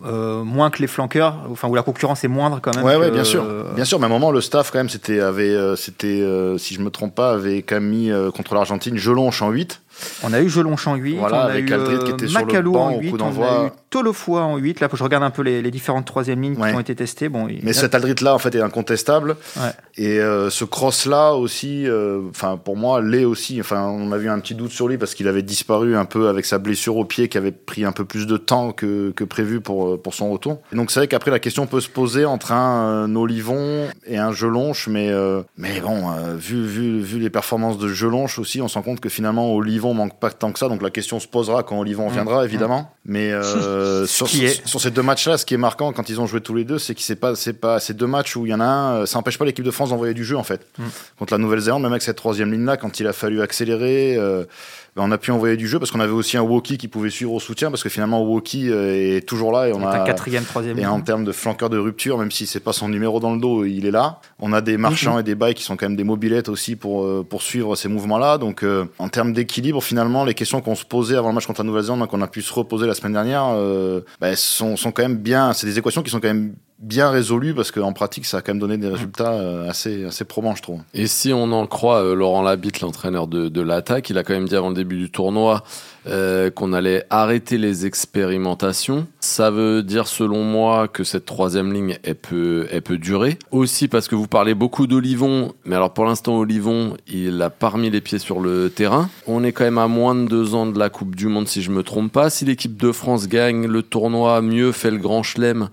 euh, 0.06 0.44
moins 0.44 0.70
que 0.70 0.80
les 0.80 0.88
flanqueurs, 0.88 1.36
enfin 1.52 1.68
où 1.68 1.76
la 1.76 1.84
concurrence 1.84 2.24
est 2.24 2.30
moindre 2.30 2.60
quand 2.62 2.74
même. 2.74 2.86
Ouais, 2.86 2.96
que, 2.96 3.00
ouais, 3.00 3.12
bien 3.12 3.26
sûr, 3.26 3.46
bien 3.76 3.84
sûr. 3.84 4.00
Mais 4.00 4.06
à 4.06 4.08
un 4.08 4.12
moment, 4.12 4.32
le 4.32 4.40
staff 4.40 4.72
quand 4.72 4.80
même, 4.80 4.90
c'était, 4.90 5.20
avait, 5.20 5.50
euh, 5.50 5.76
c'était, 5.76 6.22
euh, 6.22 6.58
si 6.58 6.76
je 6.76 6.82
me 6.82 6.90
trompe 6.90 7.14
pas, 7.14 7.34
avait 7.34 7.62
quand 7.62 7.76
même 7.76 7.90
mis 7.90 8.10
contre 8.34 8.54
l'Argentine 8.54 8.98
Jelonche 8.98 9.42
en 9.42 9.50
8. 9.50 9.82
On 10.24 10.34
a 10.34 10.42
eu 10.42 10.50
Jelonche 10.50 10.88
en 10.88 10.96
8, 10.96 11.18
voilà, 11.18 11.38
on 11.38 11.40
a 11.40 11.44
avec 11.52 11.70
eu 11.70 11.74
Aldrid 11.74 12.04
qui 12.04 12.12
était 12.12 12.28
Macalou 12.28 12.52
sur 12.52 12.62
le 12.62 12.70
banc 12.72 12.86
en 12.88 13.00
8, 13.00 13.14
au 13.14 13.18
coup 13.18 13.24
on 13.24 13.44
a 13.44 13.68
eu 13.68 13.70
Tolofoa 13.90 14.44
en 14.44 14.58
8. 14.58 14.80
Là, 14.80 14.90
je 14.92 15.04
regarde 15.04 15.24
un 15.24 15.30
peu 15.30 15.42
les, 15.42 15.62
les 15.62 15.72
différentes 15.72 16.06
troisième 16.06 16.42
lignes 16.42 16.58
ouais. 16.58 16.70
qui 16.70 16.76
ont 16.76 16.80
été 16.80 16.96
testées. 16.96 17.30
Bon, 17.30 17.48
Mais 17.64 17.74
cet 17.74 17.96
Aldrid 17.96 18.22
là, 18.22 18.34
en 18.34 18.40
fait, 18.40 18.56
est 18.56 18.62
incontestable. 18.62 19.36
Ouais. 19.58 19.72
Et 19.98 20.20
euh, 20.20 20.50
ce 20.50 20.64
cross 20.64 21.06
là 21.06 21.34
aussi, 21.34 21.86
enfin 22.30 22.58
pour 22.58 22.78
moi, 22.78 23.02
l'est 23.02 23.26
aussi. 23.26 23.60
Enfin, 23.60 23.88
on 23.88 24.12
a 24.12 24.18
vu 24.18 24.30
un 24.30 24.40
petit 24.40 24.56
doute 24.56 24.72
sur 24.72 24.88
lui 24.88 24.98
parce 24.98 25.14
qu'il 25.14 25.28
avait 25.28 25.42
disparu 25.42 25.96
un 25.96 26.06
peu 26.06 26.30
avec 26.30 26.46
sa 26.46 26.58
blessure 26.58 26.98
au 26.98 27.06
pied 27.06 27.28
qui 27.28 27.38
avait 27.38 27.52
pris 27.52 27.84
un 27.84 27.92
peu 27.92 28.06
plus 28.06 28.28
de 28.28 28.38
temps 28.38 28.72
que, 28.72 29.12
que 29.12 29.24
prévu 29.24 29.62
pour 29.62 30.02
pour 30.02 30.14
son 30.14 30.32
retour. 30.32 30.60
Et 30.72 30.76
donc 30.76 30.92
c'est 30.92 31.00
vrai 31.00 31.08
qu'après 31.08 31.32
la 31.32 31.40
question 31.40 31.68
peut 31.68 31.82
se 31.82 31.90
poser 31.90 32.26
entre 32.26 32.52
un, 32.52 32.92
un 33.04 33.16
Olivon 33.16 33.88
et 34.06 34.18
un 34.18 34.32
Jelonche, 34.32 34.88
mais 34.88 35.10
euh, 35.10 35.42
mais 35.58 35.80
bon, 35.82 36.12
euh, 36.12 36.36
vu 36.36 36.66
vu 36.66 37.00
vu 37.00 37.20
les 37.20 37.30
performances 37.30 37.78
de 37.78 37.88
Jelonche 37.88 38.40
aussi, 38.40 38.62
on 38.62 38.68
se 38.68 38.76
rend 38.76 38.82
compte 38.82 39.00
que 39.00 39.10
finalement 39.10 39.54
Olivon 39.56 39.91
manque 39.94 40.20
pas 40.20 40.32
tant 40.32 40.52
que 40.52 40.60
ça. 40.60 40.68
Donc 40.68 40.82
la 40.82 40.90
question 40.90 41.20
se 41.20 41.28
posera 41.28 41.64
quand 41.64 41.80
Olivon 41.80 42.08
viendra, 42.10 42.42
mmh. 42.42 42.46
évidemment. 42.46 42.92
Mais 43.06 43.32
euh, 43.32 44.06
sur, 44.08 44.28
sur, 44.28 44.44
est... 44.44 44.68
sur, 44.68 44.80
ces 44.80 44.92
deux 44.92 45.02
matchs-là, 45.02 45.38
ce 45.38 45.46
qui 45.46 45.56
est 45.56 45.58
marquant 45.58 45.92
quand 45.92 46.10
ils 46.10 46.22
ont 46.22 46.28
joué 46.28 46.40
tous 46.40 46.54
les 46.54 46.64
deux, 46.64 46.78
c'est 46.78 46.94
que 46.94 47.02
c'est 47.02 47.16
pas 47.16 47.36
c'est 47.36 47.54
pas 47.54 47.80
ces 47.80 47.94
deux 47.94 48.06
matchs 48.06 48.36
où 48.36 48.46
il 48.46 48.50
y 48.50 48.54
en 48.54 48.60
a 48.60 48.66
un, 48.66 49.06
ça 49.06 49.18
empêche 49.18 49.40
pas 49.40 49.46
l'équipe 49.46 49.66
de 49.66 49.72
France 49.72 49.90
d'envoyer 49.90 50.14
du 50.14 50.24
jeu 50.24 50.38
en 50.38 50.44
fait 50.44 50.68
mmh. 50.78 50.84
contre 51.18 51.34
la 51.34 51.40
Nouvelle-Zélande, 51.40 51.82
même 51.82 51.92
avec 51.92 52.04
cette 52.04 52.18
troisième 52.18 52.52
ligne-là, 52.52 52.78
quand 52.78 53.00
il 53.00 53.08
a 53.08 53.14
fallu 53.14 53.42
accélérer. 53.42 54.16
Euh, 54.18 54.46
ben 54.94 55.04
on 55.06 55.12
a 55.14 55.18
pu 55.18 55.32
envoyer 55.32 55.56
du 55.56 55.70
jeu 55.70 55.80
parce 55.80 55.90
qu'on 55.90 56.02
avait 56.02 56.12
aussi 56.12 56.36
un 56.36 56.42
Woki 56.42 56.78
qui 56.78 56.90
pouvait 56.90 57.10
suivre 57.10 57.32
au 57.32 57.40
soutien 57.40 57.70
parce 57.70 57.82
que 57.82 57.88
finalement 57.88 58.22
Woki 58.24 58.68
est 58.68 59.26
toujours 59.26 59.54
là 59.54 59.70
et 59.70 59.74
on 59.74 59.88
a 59.88 60.02
un 60.02 60.04
quatrième, 60.04 60.44
troisième. 60.44 60.78
Et 60.80 60.86
en 60.86 61.00
termes 61.00 61.24
de 61.24 61.32
flanqueur 61.32 61.70
de 61.70 61.78
rupture, 61.78 62.18
même 62.18 62.30
si 62.30 62.46
c'est 62.46 62.60
pas 62.60 62.74
son 62.74 62.90
numéro 62.90 63.22
dans 63.22 63.34
le 63.34 63.40
dos, 63.40 63.64
il 63.64 63.86
est 63.86 63.92
là. 63.92 64.20
On 64.40 64.52
a 64.52 64.60
des 64.60 64.76
marchands 64.76 65.16
mmh. 65.16 65.20
et 65.22 65.24
des 65.24 65.36
bails 65.36 65.54
qui 65.54 65.64
sont 65.64 65.78
quand 65.78 65.86
même 65.86 65.96
des 65.96 66.04
mobilettes 66.04 66.50
aussi 66.50 66.76
pour 66.76 67.26
pour 67.26 67.42
suivre 67.42 67.78
ces 67.78 67.88
mouvements-là. 67.88 68.38
Donc 68.38 68.64
euh, 68.64 68.84
en 69.00 69.08
termes 69.08 69.32
d'équilibre 69.32 69.82
finalement, 69.82 70.26
les 70.26 70.34
questions 70.34 70.60
qu'on 70.60 70.76
se 70.76 70.84
posait 70.84 71.16
avant 71.16 71.30
le 71.30 71.36
match 71.36 71.48
contre 71.48 71.62
la 71.62 71.68
Nouvelle-Zélande, 71.68 72.06
qu'on 72.10 72.22
a 72.22 72.28
pu 72.28 72.42
se 72.42 72.54
reposer 72.54 72.86
la 72.92 72.96
semaine 72.96 73.14
dernière, 73.14 73.46
euh, 73.54 74.02
bah, 74.20 74.36
sont, 74.36 74.76
sont 74.76 74.92
quand 74.92 75.02
même 75.02 75.18
bien. 75.18 75.54
C'est 75.54 75.66
des 75.66 75.80
équations 75.80 76.04
qui 76.04 76.10
sont 76.10 76.20
quand 76.20 76.28
même 76.28 76.56
bien 76.82 77.10
résolu 77.10 77.54
parce 77.54 77.72
qu'en 77.72 77.94
pratique, 77.94 78.26
ça 78.26 78.38
a 78.38 78.42
quand 78.42 78.54
même 78.54 78.60
donné 78.60 78.78
des 78.78 78.90
résultats 78.90 79.34
euh, 79.34 79.70
assez, 79.70 80.06
assez 80.06 80.26
probants, 80.26 80.56
je 80.56 80.62
trouve. 80.62 80.82
Et 80.94 81.08
si 81.08 81.32
on 81.32 81.52
en 81.52 81.68
croit 81.68 82.04
euh, 82.04 82.16
Laurent 82.16 82.42
Labitte, 82.42 82.82
l'entraîneur 82.82 83.28
de, 83.28 83.50
de 83.50 83.62
l'attaque, 83.62 84.10
il 84.10 84.18
a 84.18 84.24
quand 84.24 84.34
même 84.34 84.48
dit 84.48 84.56
avant 84.56 84.70
le 84.70 84.76
début 84.76 84.98
du 84.98 85.12
tournoi 85.12 85.64
euh, 86.08 86.50
qu'on 86.50 86.74
allait 86.74 87.06
arrêter 87.12 87.60
les 87.60 87.86
expérimentations. 87.86 89.06
Ça 89.20 89.52
veut 89.52 89.84
dire, 89.84 90.08
selon 90.08 90.44
moi, 90.44 90.88
que 90.88 91.04
cette 91.04 91.26
troisième 91.26 91.72
ligne, 91.72 92.00
elle 92.04 92.16
peut, 92.16 92.68
elle 92.72 92.82
peut 92.82 92.98
durer. 92.98 93.38
Aussi 93.52 93.88
parce 93.88 94.08
que 94.08 94.16
vous 94.16 94.28
parlez 94.28 94.56
beaucoup 94.56 94.88
d'Olivon, 94.88 95.54
mais 95.64 95.76
alors 95.76 95.94
pour 95.94 96.06
l'instant, 96.06 96.38
Olivon, 96.38 96.98
il 97.08 97.40
a 97.42 97.52
parmi 97.52 97.92
les 97.92 98.02
pieds 98.02 98.18
sur 98.18 98.40
le 98.40 98.72
terrain. 98.72 99.10
On 99.28 99.44
est 99.44 99.52
quand 99.52 99.64
même 99.64 99.78
à 99.78 99.88
moins 99.88 100.16
de 100.16 100.26
deux 100.26 100.56
ans 100.56 100.66
de 100.66 100.80
la 100.80 100.90
Coupe 100.90 101.16
du 101.16 101.28
Monde, 101.28 101.48
si 101.48 101.62
je 101.62 101.70
me 101.70 101.84
trompe 101.84 102.12
pas. 102.12 102.32
Si 102.32 102.46
l'équipe 102.46 102.82
de 102.82 102.92
France 102.92 103.28
gagne 103.28 103.68
le 103.68 103.84
tournoi, 103.84 104.42
mieux 104.42 104.72
fait 104.72 104.90
le 104.90 104.98
Grand 104.98 105.22
Chelem, 105.22 105.70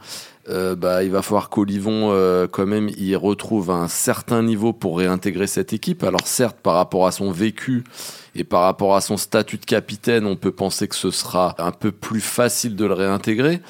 euh, 0.50 0.75
bah, 0.75 1.05
il 1.05 1.11
va 1.11 1.23
falloir 1.23 1.50
qu'Olivon, 1.50 2.11
euh, 2.12 2.47
quand 2.50 2.67
même, 2.67 2.88
y 2.97 3.14
retrouve 3.14 3.71
un 3.71 3.88
certain 3.88 4.43
niveau 4.43 4.73
pour 4.73 4.99
réintégrer 4.99 5.47
cette 5.47 5.73
équipe. 5.73 6.02
Alors 6.05 6.26
certes, 6.26 6.57
par 6.62 6.75
rapport 6.75 7.07
à 7.07 7.12
son 7.12 7.31
vécu 7.31 7.85
et 8.35 8.45
par 8.45 8.62
rapport 8.62 8.97
à 8.97 9.00
son 9.00 9.17
statut 9.17 9.59
de 9.59 9.64
capitaine, 9.64 10.26
on 10.26 10.37
peut 10.37 10.52
penser 10.52 10.88
que 10.88 10.95
ce 10.95 11.11
sera 11.11 11.55
un 11.59 11.73
peu 11.73 11.93
plus 11.93 12.21
facile 12.21 12.76
de 12.76 12.87
le 12.87 12.95
réintégrer. 12.95 13.61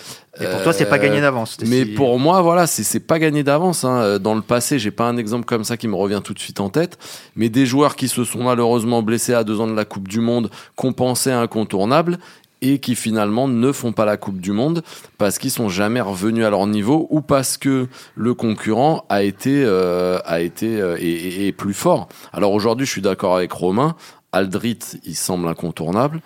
Et 0.40 0.44
pour 0.44 0.62
toi, 0.62 0.72
c'est 0.72 0.88
pas 0.88 1.00
gagné 1.00 1.20
d'avance. 1.20 1.56
Mais 1.66 1.84
pour 1.84 2.16
moi, 2.20 2.42
voilà, 2.42 2.68
c'est 2.68 3.00
pas 3.00 3.18
gagné 3.18 3.42
d'avance. 3.42 3.84
Hein. 3.84 4.20
Dans 4.20 4.36
le 4.36 4.40
passé, 4.40 4.78
j'ai 4.78 4.92
pas 4.92 5.08
un 5.08 5.16
exemple 5.16 5.46
comme 5.46 5.64
ça 5.64 5.76
qui 5.76 5.88
me 5.88 5.96
revient 5.96 6.20
tout 6.22 6.32
de 6.32 6.38
suite 6.38 6.60
en 6.60 6.68
tête. 6.68 6.96
Mais 7.34 7.48
des 7.48 7.66
joueurs 7.66 7.96
qui 7.96 8.06
se 8.06 8.22
sont 8.22 8.44
malheureusement 8.44 9.02
blessés 9.02 9.34
à 9.34 9.42
deux 9.42 9.60
ans 9.60 9.66
de 9.66 9.74
la 9.74 9.84
Coupe 9.84 10.06
du 10.06 10.20
Monde, 10.20 10.50
qu'on 10.76 10.92
pensait 10.92 11.32
incontournables, 11.32 12.18
et 12.60 12.78
qui 12.78 12.94
finalement 12.94 13.48
ne 13.48 13.72
font 13.72 13.92
pas 13.92 14.04
la 14.04 14.16
Coupe 14.16 14.40
du 14.40 14.52
Monde 14.52 14.82
parce 15.16 15.38
qu'ils 15.38 15.50
sont 15.50 15.68
jamais 15.68 16.00
revenus 16.00 16.44
à 16.44 16.50
leur 16.50 16.66
niveau 16.66 17.06
ou 17.10 17.20
parce 17.20 17.56
que 17.56 17.88
le 18.14 18.34
concurrent 18.34 19.04
a 19.08 19.22
été 19.22 19.62
euh, 19.64 20.18
a 20.24 20.40
été 20.40 20.80
euh, 20.80 20.96
et, 21.00 21.52
plus 21.52 21.74
fort. 21.74 22.08
Alors 22.32 22.52
aujourd'hui, 22.52 22.86
je 22.86 22.92
suis 22.92 23.02
d'accord 23.02 23.36
avec 23.36 23.52
Romain. 23.52 23.96
Aldrit, 24.32 24.78
il 25.04 25.16
semble 25.16 25.48
incontournable. 25.48 26.20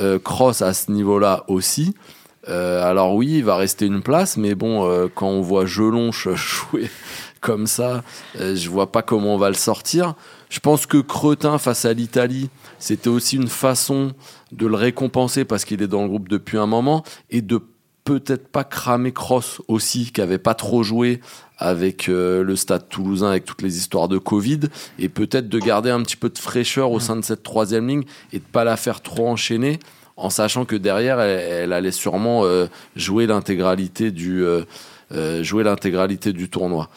Euh, 0.00 0.18
Cross 0.18 0.62
à 0.62 0.74
ce 0.74 0.90
niveau-là 0.90 1.44
aussi. 1.48 1.94
Euh, 2.48 2.88
alors 2.88 3.14
oui, 3.14 3.38
il 3.38 3.44
va 3.44 3.56
rester 3.56 3.86
une 3.86 4.02
place, 4.02 4.36
mais 4.36 4.54
bon, 4.54 4.88
euh, 4.88 5.08
quand 5.12 5.28
on 5.28 5.40
voit 5.40 5.66
Gelonche 5.66 6.28
jouer 6.34 6.90
comme 7.40 7.66
ça, 7.66 8.02
je 8.34 8.68
vois 8.68 8.90
pas 8.90 9.02
comment 9.02 9.34
on 9.34 9.38
va 9.38 9.48
le 9.48 9.54
sortir. 9.54 10.14
Je 10.48 10.58
pense 10.58 10.86
que 10.86 10.98
Cretin 10.98 11.58
face 11.58 11.84
à 11.84 11.92
l'Italie, 11.92 12.50
c'était 12.78 13.08
aussi 13.08 13.36
une 13.36 13.48
façon 13.48 14.12
de 14.52 14.66
le 14.66 14.76
récompenser 14.76 15.44
parce 15.44 15.64
qu'il 15.64 15.82
est 15.82 15.88
dans 15.88 16.02
le 16.02 16.08
groupe 16.08 16.28
depuis 16.28 16.58
un 16.58 16.66
moment 16.66 17.02
et 17.30 17.42
de 17.42 17.60
peut-être 18.06 18.46
pas 18.46 18.62
cramer 18.64 19.12
Cross 19.12 19.60
aussi, 19.66 20.12
qui 20.12 20.20
avait 20.20 20.38
pas 20.38 20.54
trop 20.54 20.82
joué 20.84 21.20
avec 21.58 22.08
euh, 22.08 22.44
le 22.44 22.54
stade 22.54 22.88
toulousain, 22.88 23.28
avec 23.30 23.44
toutes 23.44 23.62
les 23.62 23.76
histoires 23.76 24.06
de 24.06 24.16
Covid, 24.16 24.60
et 24.98 25.08
peut-être 25.08 25.48
de 25.48 25.58
garder 25.58 25.90
un 25.90 26.00
petit 26.02 26.16
peu 26.16 26.28
de 26.30 26.38
fraîcheur 26.38 26.92
au 26.92 27.00
sein 27.00 27.16
de 27.16 27.22
cette 27.22 27.42
troisième 27.42 27.88
ligne 27.88 28.04
et 28.32 28.38
de 28.38 28.44
pas 28.44 28.62
la 28.62 28.76
faire 28.76 29.00
trop 29.00 29.28
enchaîner, 29.28 29.80
en 30.16 30.30
sachant 30.30 30.64
que 30.64 30.76
derrière, 30.76 31.20
elle, 31.20 31.72
allait 31.72 31.90
sûrement 31.90 32.44
euh, 32.44 32.68
jouer 32.94 33.26
l'intégralité 33.26 34.12
du 34.12 34.44
euh, 34.44 34.62
jouer 35.42 35.62
l'intégralité 35.62 36.32
du 36.32 36.48
tournoi. 36.48 36.90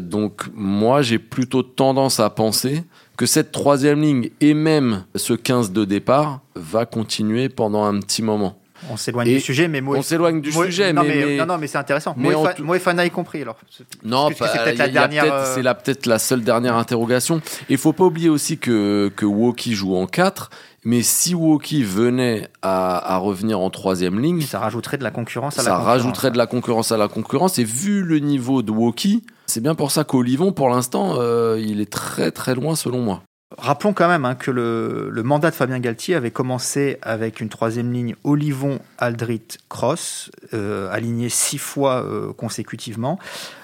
donc 0.00 0.46
moi, 0.52 1.00
j'ai 1.02 1.20
plutôt 1.20 1.62
tendance 1.62 2.18
à 2.18 2.28
penser 2.28 2.82
que 3.20 3.26
cette 3.26 3.52
troisième 3.52 4.00
ligne 4.00 4.30
et 4.40 4.54
même 4.54 5.04
ce 5.14 5.34
15 5.34 5.72
de 5.72 5.84
départ 5.84 6.40
va 6.54 6.86
continuer 6.86 7.50
pendant 7.50 7.84
un 7.84 8.00
petit 8.00 8.22
moment. 8.22 8.56
On 8.90 8.96
s'éloigne 8.96 9.28
du 9.28 9.40
sujet, 9.40 9.68
mais 9.68 9.82
on 9.82 10.00
s'éloigne 10.00 10.40
du 10.40 10.50
sujet, 10.50 10.94
non, 10.94 11.02
mais, 11.02 11.36
non, 11.36 11.44
non, 11.44 11.58
mais 11.58 11.66
c'est 11.66 11.76
intéressant. 11.76 12.14
Mais 12.16 12.30
Moefana 12.60 13.04
y 13.04 13.10
compris 13.10 13.42
alors. 13.42 13.58
Non, 14.04 14.30
c'est 14.30 14.38
peut-être 14.38 14.78
la 14.78 14.88
dernière. 14.88 15.24
Euh, 15.30 15.54
c'est 15.54 15.62
peut-être 15.62 16.06
la 16.06 16.18
seule 16.18 16.40
dernière 16.40 16.76
interrogation. 16.76 17.42
Il 17.68 17.76
faut 17.76 17.92
pas 17.92 18.04
oublier 18.04 18.30
aussi 18.30 18.56
que 18.56 19.12
que 19.14 19.26
Woki 19.26 19.74
joue 19.74 19.96
en 19.96 20.06
4 20.06 20.48
mais 20.86 21.02
si 21.02 21.34
Woki 21.34 21.82
venait 21.82 22.48
à, 22.62 23.18
revenir 23.18 23.60
en 23.60 23.68
troisième 23.68 24.18
ligne, 24.18 24.40
ça 24.40 24.60
rajouterait 24.60 24.96
de 24.96 25.02
la 25.02 25.10
concurrence 25.10 25.58
à 25.58 25.62
la 25.62 25.68
concurrence. 25.68 25.84
Ça 25.84 25.90
rajouterait 25.90 26.30
de 26.30 26.38
la 26.38 26.46
concurrence 26.46 26.90
à 26.90 26.96
la 26.96 27.08
concurrence. 27.08 27.58
Et 27.58 27.64
vu 27.64 28.02
le 28.02 28.18
niveau 28.18 28.62
de 28.62 28.70
Woki, 28.70 29.22
c'est 29.50 29.60
bien 29.60 29.74
pour 29.74 29.90
ça 29.90 30.04
qu'Olivon, 30.04 30.52
pour 30.52 30.68
l'instant, 30.68 31.16
euh, 31.18 31.60
il 31.60 31.80
est 31.80 31.90
très 31.90 32.30
très 32.30 32.54
loin 32.54 32.76
selon 32.76 33.00
moi. 33.00 33.22
Rappelons 33.58 33.92
quand 33.92 34.06
même 34.06 34.24
hein, 34.24 34.36
que 34.36 34.52
le, 34.52 35.22
mandat 35.24 35.50
de 35.50 35.56
Fabien 35.56 35.80
Galtier 35.80 36.14
avait 36.14 36.30
commencé 36.30 36.98
avec 37.02 37.40
une 37.40 37.48
troisième 37.48 37.92
ligne 37.92 38.14
Olivon, 38.22 38.78
Aldrit, 38.96 39.42
Cross, 39.68 40.30
euh, 40.54 40.88
alignée 40.92 41.28
six 41.28 41.58
fois 41.58 42.04
euh, 42.04 42.32
consécutivement. 42.32 43.18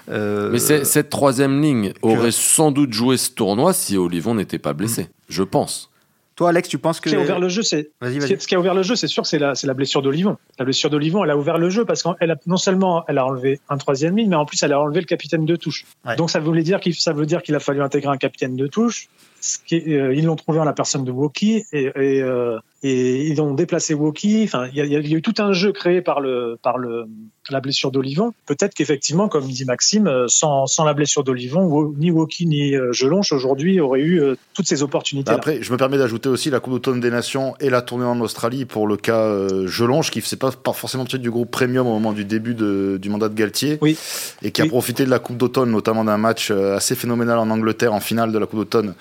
Mais 0.09 0.59
cette 0.59 1.09
troisième 1.09 1.61
ligne 1.61 1.93
aurait 2.01 2.31
sans 2.31 2.71
doute 2.71 2.91
joué 2.91 3.15
ce 3.15 3.31
tournoi 3.31 3.71
si 3.71 3.97
Olivon 3.97 4.35
n'était 4.35 4.59
pas 4.59 4.73
blessé, 4.73 5.07
je 5.29 5.43
pense. 5.43 5.89
Toi, 6.37 6.49
Alex, 6.49 6.69
tu 6.69 6.77
penses 6.77 6.99
que. 6.99 7.09
Ce 7.09 7.15
qui 7.15 7.19
a 7.19 7.23
ouvert 7.23 7.39
le 7.39 7.49
jeu, 7.49 7.63
c'est. 7.63 7.89
Ce 8.01 8.47
qui 8.47 8.53
a 8.53 8.59
ouvert 8.59 8.75
le 8.75 8.83
jeu, 8.83 8.95
c'est 8.95 9.07
sûr, 9.07 9.25
c'est 9.25 9.39
la, 9.39 9.53
la 9.61 9.73
blessure 9.73 10.03
d'Olivon. 10.03 10.37
La 10.59 10.65
blessure 10.65 10.91
d'Olivon, 10.91 11.23
elle 11.23 11.31
a 11.31 11.37
ouvert 11.37 11.57
le 11.57 11.71
jeu 11.71 11.83
parce 11.83 12.03
qu'elle 12.03 12.29
a 12.29 12.35
non 12.45 12.57
seulement 12.57 13.03
elle 13.07 13.17
a 13.17 13.25
enlevé 13.25 13.59
un 13.69 13.77
troisième 13.77 14.15
ligne, 14.15 14.29
mais 14.29 14.35
en 14.35 14.45
plus 14.45 14.61
elle 14.61 14.71
a 14.71 14.79
enlevé 14.79 14.99
le 14.99 15.07
capitaine 15.07 15.45
de 15.45 15.55
touche. 15.55 15.85
Donc 16.15 16.29
ça 16.29 16.39
voulait 16.39 16.61
dire 16.61 16.79
qu'il 16.79 16.93
ça 16.93 17.11
veut 17.11 17.25
dire 17.25 17.41
qu'il 17.41 17.55
a 17.55 17.59
fallu 17.59 17.81
intégrer 17.81 18.11
un 18.11 18.17
capitaine 18.17 18.55
de 18.55 18.67
touche. 18.67 19.09
Ce 19.47 19.59
qui, 19.65 19.95
euh, 19.95 20.13
ils 20.13 20.25
l'ont 20.25 20.35
trouvé 20.35 20.59
en 20.59 20.65
la 20.65 20.73
personne 20.73 21.05
de 21.05 21.11
Woki 21.11 21.63
et, 21.71 21.83
et, 21.95 22.21
euh, 22.21 22.59
et 22.83 23.27
ils 23.27 23.41
ont 23.41 23.53
déplacé 23.53 23.93
Woki. 23.93 24.43
Enfin, 24.43 24.67
il 24.73 24.83
y, 24.83 24.89
y, 24.89 24.95
a 24.95 24.99
eu 24.99 25.21
tout 25.21 25.35
un 25.37 25.53
jeu 25.53 25.71
créé 25.71 26.01
par 26.01 26.19
le 26.19 26.57
par 26.61 26.77
le 26.77 27.05
la 27.49 27.61
blessure 27.61 27.91
d'Olivon. 27.91 28.33
Peut-être 28.45 28.73
qu'effectivement, 28.73 29.29
comme 29.29 29.47
dit 29.47 29.63
Maxime, 29.63 30.07
euh, 30.07 30.27
sans, 30.27 30.67
sans 30.67 30.83
la 30.83 30.93
blessure 30.93 31.23
d'Olivon, 31.23 31.93
ni 31.97 32.11
Woki 32.11 32.45
ni 32.45 32.73
Gelonche 32.91 33.31
aujourd'hui 33.31 33.79
auraient 33.79 34.01
eu 34.01 34.21
toutes 34.53 34.67
ces 34.67 34.83
opportunités. 34.83 35.31
Après, 35.31 35.61
je 35.61 35.71
me 35.71 35.77
permets 35.77 35.97
d'ajouter 35.97 36.27
aussi 36.27 36.49
la 36.49 36.59
Coupe 36.59 36.73
d'automne 36.73 36.99
des 36.99 37.09
Nations 37.09 37.55
et 37.61 37.69
la 37.69 37.81
tournée 37.81 38.03
en 38.03 38.19
Australie 38.19 38.65
pour 38.65 38.85
le 38.85 38.97
cas 38.97 39.47
Gelonche, 39.65 40.11
qui 40.11 40.19
ne 40.19 40.23
faisait 40.23 40.35
pas, 40.35 40.51
pas 40.51 40.73
forcément 40.73 41.05
partie 41.05 41.19
du 41.19 41.31
groupe 41.31 41.51
premium 41.51 41.87
au 41.87 41.93
moment 41.93 42.11
du 42.11 42.25
début 42.25 42.53
de, 42.53 42.99
du 43.01 43.09
mandat 43.09 43.29
de 43.29 43.35
Galtier, 43.35 43.77
oui. 43.81 43.97
et 44.41 44.51
qui 44.51 44.61
a 44.61 44.65
profité 44.65 45.05
de 45.05 45.09
la 45.09 45.19
Coupe 45.19 45.37
d'automne, 45.37 45.71
notamment 45.71 46.03
d'un 46.03 46.17
match 46.17 46.51
assez 46.51 46.95
phénoménal 46.95 47.37
en 47.37 47.49
Angleterre 47.49 47.93
en 47.93 48.01
finale 48.01 48.33
de 48.33 48.37
la 48.37 48.45
Coupe 48.45 48.59
d'automne 48.59 48.93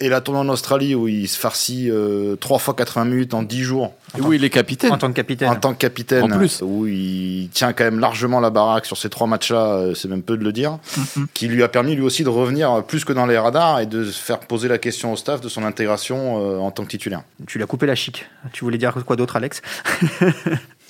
et 0.00 0.08
la 0.08 0.20
tournée 0.20 0.40
en 0.40 0.48
Australie 0.48 0.94
où 0.94 1.08
il 1.08 1.26
se 1.28 1.36
farcit 1.36 1.90
euh, 1.90 2.36
3 2.36 2.58
fois 2.60 2.74
80 2.74 3.04
minutes 3.04 3.34
en 3.34 3.42
10 3.42 3.62
jours. 3.62 3.94
Et 4.16 4.20
où 4.20 4.32
il 4.32 4.44
est 4.44 4.50
capitaine. 4.50 4.92
En 4.92 4.98
tant 4.98 5.08
que 5.08 5.14
capitaine. 5.14 5.48
En 5.48 5.56
tant 5.56 5.72
que 5.72 5.78
capitaine. 5.78 6.32
En 6.32 6.38
plus. 6.38 6.62
Où 6.62 6.86
il 6.86 7.48
tient 7.52 7.72
quand 7.72 7.82
même 7.82 7.98
largement 7.98 8.38
la 8.38 8.50
baraque 8.50 8.86
sur 8.86 8.96
ces 8.96 9.10
trois 9.10 9.26
matchs-là, 9.26 9.66
euh, 9.66 9.94
c'est 9.94 10.06
même 10.06 10.22
peu 10.22 10.36
de 10.36 10.44
le 10.44 10.52
dire. 10.52 10.78
Mm-hmm. 10.96 11.26
Qui 11.34 11.48
lui 11.48 11.64
a 11.64 11.68
permis 11.68 11.96
lui 11.96 12.02
aussi 12.02 12.22
de 12.22 12.28
revenir 12.28 12.84
plus 12.84 13.04
que 13.04 13.12
dans 13.12 13.26
les 13.26 13.36
radars 13.36 13.80
et 13.80 13.86
de 13.86 14.04
faire 14.04 14.38
poser 14.38 14.68
la 14.68 14.78
question 14.78 15.12
au 15.12 15.16
staff 15.16 15.40
de 15.40 15.48
son 15.48 15.64
intégration 15.64 16.40
euh, 16.40 16.58
en 16.58 16.70
tant 16.70 16.84
que 16.84 16.90
titulaire. 16.90 17.22
Tu 17.48 17.58
l'as 17.58 17.66
coupé 17.66 17.86
la 17.86 17.96
chic. 17.96 18.26
Tu 18.52 18.64
voulais 18.64 18.78
dire 18.78 18.94
quoi 19.04 19.16
d'autre, 19.16 19.34
Alex? 19.36 19.62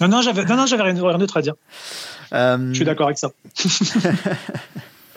Non, 0.00 0.06
non, 0.06 0.22
j'avais, 0.22 0.44
non, 0.44 0.54
non, 0.56 0.66
j'avais 0.66 0.84
rien 0.84 0.94
d'autre 0.94 1.38
à 1.38 1.42
dire. 1.42 1.54
Euh, 2.32 2.68
Je 2.68 2.74
suis 2.74 2.84
d'accord 2.84 3.06
avec 3.06 3.18
ça. 3.18 3.32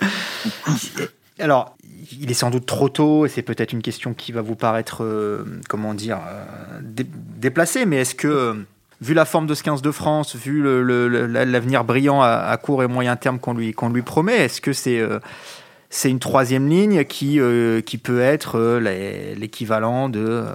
Alors, 1.39 1.75
il 2.19 2.31
est 2.31 2.35
sans 2.35 2.49
doute 2.49 2.65
trop 2.65 2.89
tôt 2.89 3.25
et 3.25 3.29
c'est 3.29 3.41
peut-être 3.41 3.73
une 3.73 3.81
question 3.81 4.13
qui 4.13 4.31
va 4.31 4.41
vous 4.41 4.55
paraître, 4.55 5.03
euh, 5.03 5.43
comment 5.69 5.93
dire, 5.93 6.19
euh, 6.27 7.03
déplacée, 7.37 7.85
mais 7.85 7.97
est-ce 7.97 8.15
que, 8.15 8.27
euh, 8.27 8.53
vu 9.01 9.13
la 9.13 9.25
forme 9.25 9.47
de 9.47 9.53
ce 9.53 9.63
15 9.63 9.81
de 9.81 9.91
France, 9.91 10.35
vu 10.35 10.61
l'avenir 10.63 11.83
brillant 11.83 12.21
à, 12.21 12.55
court 12.57 12.83
et 12.83 12.87
moyen 12.87 13.15
terme 13.15 13.39
qu'on 13.39 13.53
lui, 13.53 14.01
promet, 14.03 14.45
est-ce 14.45 14.61
que 14.61 14.73
c'est 14.73 16.09
une 16.09 16.19
troisième 16.19 16.69
ligne 16.69 17.03
qui, 17.05 17.39
peut 18.03 18.21
être 18.21 18.77
l'équivalent 19.35 20.09
de 20.09 20.45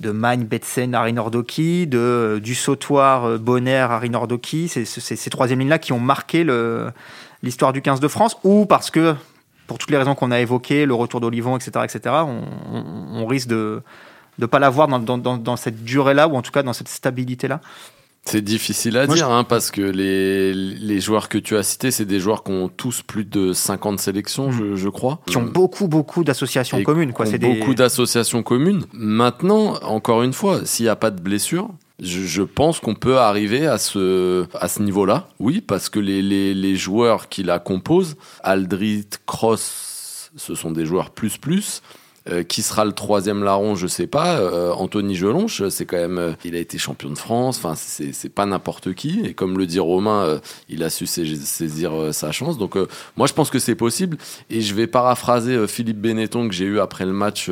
de 0.00 0.10
Magne, 0.10 0.44
Betsen, 0.44 0.92
Arinordoki, 0.94 1.86
de, 1.86 2.40
du 2.42 2.54
sautoir 2.54 3.38
Bonner, 3.38 3.86
Arinordoki, 3.90 4.68
c'est 4.68 4.84
ces 4.84 5.30
troisième 5.30 5.60
lignes-là 5.60 5.78
qui 5.78 5.92
ont 5.92 6.00
marqué 6.00 6.46
l'histoire 7.42 7.74
du 7.74 7.82
15 7.82 8.00
de 8.00 8.08
France, 8.08 8.38
ou 8.42 8.64
parce 8.64 8.90
que 8.90 9.14
pour 9.66 9.78
toutes 9.78 9.90
les 9.90 9.96
raisons 9.96 10.14
qu'on 10.14 10.30
a 10.30 10.40
évoquées, 10.40 10.86
le 10.86 10.94
retour 10.94 11.20
d'Olivon, 11.20 11.56
etc., 11.56 11.84
etc., 11.84 12.14
on, 12.26 13.26
risque 13.26 13.48
de 13.48 13.82
ne 14.38 14.46
pas 14.46 14.58
l'avoir 14.58 14.88
dans, 14.88 15.18
dans, 15.18 15.56
cette 15.56 15.84
durée-là, 15.84 16.28
ou 16.28 16.36
en 16.36 16.42
tout 16.42 16.50
cas 16.52 16.62
dans 16.62 16.72
cette 16.72 16.88
stabilité-là 16.88 17.60
c'est 18.26 18.40
difficile 18.40 18.96
à 18.96 19.06
dire, 19.06 19.30
hein, 19.30 19.44
parce 19.44 19.70
que 19.70 19.82
les, 19.82 20.54
les 20.54 20.98
joueurs 20.98 21.28
que 21.28 21.36
tu 21.36 21.58
as 21.58 21.62
cités, 21.62 21.90
c'est 21.90 22.06
des 22.06 22.20
joueurs 22.20 22.42
qui 22.42 22.52
ont 22.52 22.70
tous 22.70 23.02
plus 23.02 23.26
de 23.26 23.52
50 23.52 24.00
sélections, 24.00 24.50
je, 24.50 24.76
je 24.76 24.88
crois. 24.88 25.20
Qui 25.26 25.36
ont 25.36 25.44
beaucoup, 25.44 25.88
beaucoup 25.88 26.24
d'associations 26.24 26.82
communes. 26.84 27.12
Quoi. 27.12 27.26
Ont 27.26 27.38
beaucoup 27.38 27.74
d'associations 27.74 28.42
communes. 28.42 28.86
Maintenant, 28.94 29.74
encore 29.82 30.22
une 30.22 30.32
fois, 30.32 30.64
s'il 30.64 30.84
n'y 30.84 30.90
a 30.90 30.96
pas 30.96 31.10
de 31.10 31.20
blessure, 31.20 31.68
je, 32.00 32.42
pense 32.42 32.80
qu'on 32.80 32.94
peut 32.94 33.18
arriver 33.18 33.66
à 33.66 33.78
ce, 33.78 34.46
à 34.54 34.68
ce 34.68 34.82
niveau-là, 34.82 35.28
oui, 35.38 35.60
parce 35.60 35.88
que 35.88 36.00
les, 36.00 36.22
les, 36.22 36.52
les 36.52 36.76
joueurs 36.76 37.28
qui 37.28 37.42
la 37.42 37.58
composent, 37.58 38.16
Aldrit, 38.42 39.06
Cross, 39.26 40.30
ce 40.36 40.54
sont 40.54 40.72
des 40.72 40.86
joueurs 40.86 41.10
plus 41.10 41.38
plus. 41.38 41.82
qui 42.48 42.62
sera 42.62 42.86
le 42.86 42.92
troisième 42.92 43.44
larron, 43.44 43.74
je 43.74 43.86
sais 43.86 44.06
pas. 44.06 44.40
Anthony 44.74 45.14
Gelonche, 45.14 45.68
c'est 45.68 45.84
quand 45.84 45.98
même, 45.98 46.36
il 46.44 46.56
a 46.56 46.58
été 46.58 46.78
champion 46.78 47.10
de 47.10 47.18
France. 47.18 47.58
Enfin, 47.58 47.74
c'est 47.76 48.28
pas 48.30 48.46
n'importe 48.46 48.94
qui. 48.94 49.20
Et 49.24 49.34
comme 49.34 49.58
le 49.58 49.66
dit 49.66 49.78
Romain, 49.78 50.40
il 50.70 50.82
a 50.82 50.90
su 50.90 51.06
saisir 51.06 52.14
sa 52.14 52.32
chance. 52.32 52.56
Donc, 52.56 52.76
moi, 53.16 53.26
je 53.26 53.34
pense 53.34 53.50
que 53.50 53.58
c'est 53.58 53.74
possible. 53.74 54.16
Et 54.48 54.62
je 54.62 54.74
vais 54.74 54.86
paraphraser 54.86 55.68
Philippe 55.68 56.00
Benetton 56.00 56.48
que 56.48 56.54
j'ai 56.54 56.64
eu 56.64 56.80
après 56.80 57.04
le 57.04 57.12
match 57.12 57.50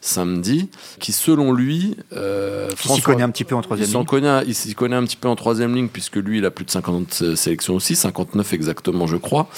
samedi, 0.00 0.70
qui 0.98 1.12
selon 1.12 1.52
lui, 1.52 1.96
euh, 2.14 2.70
il 2.84 2.90
s'y 2.90 3.02
connaît 3.02 3.22
un 3.22 3.30
petit 3.30 3.44
peu 3.44 3.54
en 3.54 3.60
troisième 3.60 3.90
ligne. 3.90 4.04
Connaît, 4.04 4.42
il 4.46 4.54
s'y 4.54 4.74
connaît 4.74 4.96
un 4.96 5.04
petit 5.04 5.16
peu 5.16 5.28
en 5.28 5.36
troisième 5.36 5.74
ligne 5.74 5.88
puisque 5.88 6.16
lui, 6.16 6.38
il 6.38 6.46
a 6.46 6.50
plus 6.50 6.64
de 6.64 6.70
50 6.70 7.34
sélections 7.36 7.74
aussi, 7.74 7.96
59 7.96 8.52
exactement, 8.52 9.06
je 9.06 9.16
crois. 9.16 9.48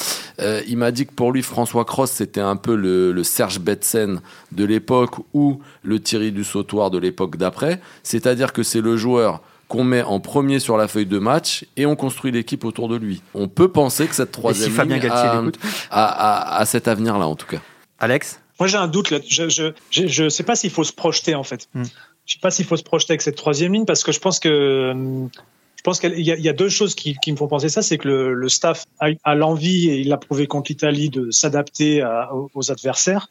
Euh, 0.40 0.60
il 0.66 0.76
m'a 0.78 0.90
dit 0.90 1.06
que 1.06 1.12
pour 1.12 1.32
lui, 1.32 1.42
François 1.42 1.84
Cross, 1.84 2.10
c'était 2.10 2.40
un 2.40 2.56
peu 2.56 2.74
le, 2.74 3.12
le 3.12 3.24
Serge 3.24 3.60
Betsen 3.60 4.20
de 4.50 4.64
l'époque 4.64 5.14
ou 5.32 5.60
le 5.84 6.00
Thierry 6.00 6.32
du 6.32 6.44
Sautoir 6.44 6.90
de 6.90 6.98
l'époque 6.98 7.36
d'après. 7.36 7.80
C'est-à-dire 8.02 8.52
que 8.52 8.62
c'est 8.62 8.80
le 8.80 8.96
joueur 8.96 9.40
qu'on 9.68 9.84
met 9.84 10.02
en 10.02 10.20
premier 10.20 10.58
sur 10.58 10.76
la 10.76 10.86
feuille 10.88 11.06
de 11.06 11.18
match 11.18 11.64
et 11.78 11.86
on 11.86 11.96
construit 11.96 12.30
l'équipe 12.30 12.64
autour 12.64 12.88
de 12.88 12.96
lui. 12.96 13.22
On 13.32 13.48
peut 13.48 13.68
penser 13.68 14.06
que 14.06 14.14
cette 14.14 14.32
troisième 14.32 14.70
ligne 14.88 15.08
a, 15.08 15.42
a, 15.90 16.58
a 16.58 16.66
cet 16.66 16.88
avenir-là, 16.88 17.26
en 17.26 17.36
tout 17.36 17.46
cas. 17.46 17.60
Alex? 17.98 18.41
Moi, 18.58 18.68
j'ai 18.68 18.76
un 18.76 18.88
doute 18.88 19.10
là. 19.10 19.18
Je 19.26 19.72
je, 19.90 20.28
sais 20.28 20.42
pas 20.42 20.56
s'il 20.56 20.70
faut 20.70 20.84
se 20.84 20.92
projeter 20.92 21.34
en 21.34 21.42
fait. 21.42 21.68
Hmm. 21.74 21.84
Je 22.26 22.34
sais 22.34 22.40
pas 22.40 22.50
s'il 22.50 22.64
faut 22.64 22.76
se 22.76 22.82
projeter 22.82 23.12
avec 23.12 23.22
cette 23.22 23.36
troisième 23.36 23.72
ligne 23.72 23.84
parce 23.84 24.04
que 24.04 24.12
je 24.12 24.20
pense 24.20 24.38
que 24.38 24.92
je 25.82 25.82
pense 25.82 25.98
qu'il 25.98 26.20
y, 26.20 26.48
a 26.48 26.52
deux 26.52 26.68
choses 26.68 26.94
qui, 26.94 27.16
me 27.26 27.34
font 27.34 27.48
penser 27.48 27.68
ça, 27.68 27.82
c'est 27.82 27.98
que 27.98 28.06
le, 28.06 28.48
staff 28.48 28.84
a, 29.00 29.34
l'envie 29.34 29.90
et 29.90 29.98
il 29.98 30.08
l'a 30.10 30.16
prouvé 30.16 30.46
contre 30.46 30.70
l'Italie 30.70 31.10
de 31.10 31.32
s'adapter 31.32 32.06
aux 32.54 32.70
adversaires 32.70 33.28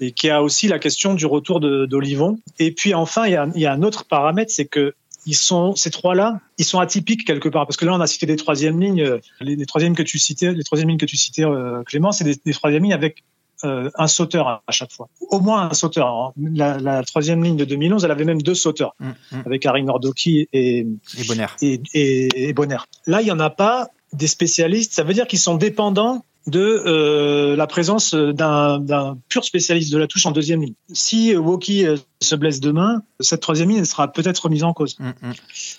et 0.00 0.10
qui 0.10 0.28
a 0.28 0.42
aussi 0.42 0.66
la 0.66 0.80
question 0.80 1.14
du 1.14 1.26
retour 1.26 1.60
d'Olivon. 1.60 2.40
Et 2.58 2.72
puis 2.72 2.92
enfin, 2.92 3.26
il 3.26 3.34
y, 3.34 3.36
a, 3.36 3.48
il 3.54 3.60
y 3.60 3.66
a 3.66 3.72
un 3.72 3.84
autre 3.84 4.04
paramètre, 4.04 4.50
c'est 4.50 4.64
que 4.64 4.94
ils 5.26 5.36
sont 5.36 5.76
ces 5.76 5.90
trois-là, 5.90 6.40
ils 6.58 6.64
sont 6.64 6.80
atypiques 6.80 7.24
quelque 7.24 7.48
part 7.48 7.66
parce 7.68 7.76
que 7.76 7.84
là 7.84 7.94
on 7.94 8.00
a 8.00 8.06
cité 8.08 8.26
des 8.26 8.36
troisièmes 8.36 8.80
lignes, 8.80 9.20
les, 9.40 9.66
troisièmes 9.66 9.94
que 9.94 10.02
tu 10.02 10.18
citais, 10.18 10.54
les 10.54 10.64
troisièmes 10.64 10.88
lignes 10.88 10.98
que 10.98 11.06
tu 11.06 11.16
citais 11.16 11.44
euh, 11.44 11.84
Clément, 11.84 12.10
c'est 12.10 12.24
des, 12.24 12.34
des 12.44 12.52
troisièmes 12.52 12.82
lignes 12.82 12.94
avec 12.94 13.22
euh, 13.64 13.90
un 13.94 14.06
sauteur 14.06 14.48
à 14.48 14.72
chaque 14.72 14.92
fois. 14.92 15.08
Au 15.30 15.40
moins 15.40 15.70
un 15.70 15.74
sauteur. 15.74 16.08
Hein. 16.08 16.32
La, 16.36 16.78
la, 16.78 17.02
troisième 17.02 17.42
ligne 17.42 17.56
de 17.56 17.64
2011, 17.64 18.04
elle 18.04 18.10
avait 18.10 18.24
même 18.24 18.42
deux 18.42 18.54
sauteurs, 18.54 18.94
mm, 19.00 19.08
mm. 19.08 19.42
avec 19.46 19.66
Harry 19.66 19.82
Nordoki 19.82 20.48
et, 20.52 20.86
et 21.18 21.24
Bonner. 21.26 21.46
Et, 21.62 22.48
et, 22.48 22.52
Bonner. 22.52 22.78
Là, 23.06 23.22
il 23.22 23.24
n'y 23.24 23.30
en 23.30 23.40
a 23.40 23.50
pas 23.50 23.88
des 24.12 24.26
spécialistes. 24.26 24.92
Ça 24.92 25.04
veut 25.04 25.14
dire 25.14 25.26
qu'ils 25.26 25.38
sont 25.38 25.56
dépendants 25.56 26.22
de 26.46 26.60
euh, 26.60 27.56
la 27.56 27.66
présence 27.66 28.14
d'un 28.14 29.18
pur 29.28 29.44
spécialiste 29.44 29.92
de 29.92 29.98
la 29.98 30.06
touche 30.06 30.26
en 30.26 30.30
deuxième 30.30 30.62
ligne. 30.62 30.74
Si 30.92 31.34
Woki 31.34 31.86
euh, 31.86 31.96
se 32.20 32.36
blesse 32.36 32.60
demain, 32.60 33.02
cette 33.20 33.40
troisième 33.40 33.70
ligne 33.70 33.84
sera 33.84 34.12
peut-être 34.12 34.38
remise 34.40 34.62
en 34.62 34.72
cause. 34.72 34.96
Mm, 34.98 35.10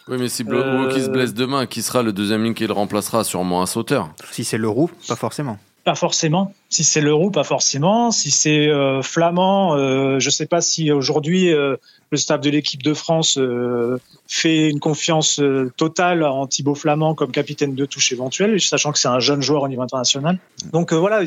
oui, 0.10 0.18
mais 0.20 0.30
si 0.30 0.44
euh... 0.44 0.84
Woki 0.84 1.02
se 1.02 1.10
blesse 1.10 1.34
demain, 1.34 1.66
qui 1.68 1.82
sera 1.82 2.04
le 2.04 2.12
deuxième 2.12 2.44
ligne 2.44 2.54
qui 2.54 2.68
le 2.68 2.74
remplacera? 2.74 3.24
Sûrement 3.24 3.62
un 3.62 3.66
sauteur. 3.66 4.10
Si 4.32 4.44
c'est 4.44 4.58
le 4.58 4.68
roux, 4.68 4.92
pas 5.08 5.16
forcément. 5.16 5.58
Pas 5.86 5.96
forcément. 5.96 6.54
Si 6.70 6.84
c'est 6.84 7.00
l'euro, 7.00 7.32
pas 7.32 7.46
forcément. 7.46 8.12
Si 8.12 8.30
c'est 8.30 8.68
euh, 8.68 9.02
flamand, 9.02 9.76
euh, 9.76 10.20
je 10.20 10.28
ne 10.28 10.32
sais 10.32 10.48
pas 10.48 10.60
si 10.60 10.92
aujourd'hui 10.92 11.54
euh, 11.54 11.78
le 12.12 12.18
staff 12.18 12.42
de 12.42 12.50
l'équipe 12.50 12.84
de 12.84 12.94
France 12.94 13.40
fait 14.28 14.70
une 14.70 14.80
confiance 14.80 15.42
totale 15.76 16.24
en 16.24 16.48
Thibaut 16.48 16.76
Flamand 16.76 17.16
comme 17.16 17.32
capitaine 17.32 17.76
de 17.76 17.86
touche 17.86 18.14
éventuel, 18.14 18.62
sachant 18.62 18.94
que 18.94 19.00
c'est 19.00 19.10
un 19.10 19.20
jeune 19.20 19.42
joueur 19.42 19.64
au 19.64 19.68
niveau 19.68 19.82
international. 19.82 20.40
Donc 20.72 20.94
voilà, 20.94 21.22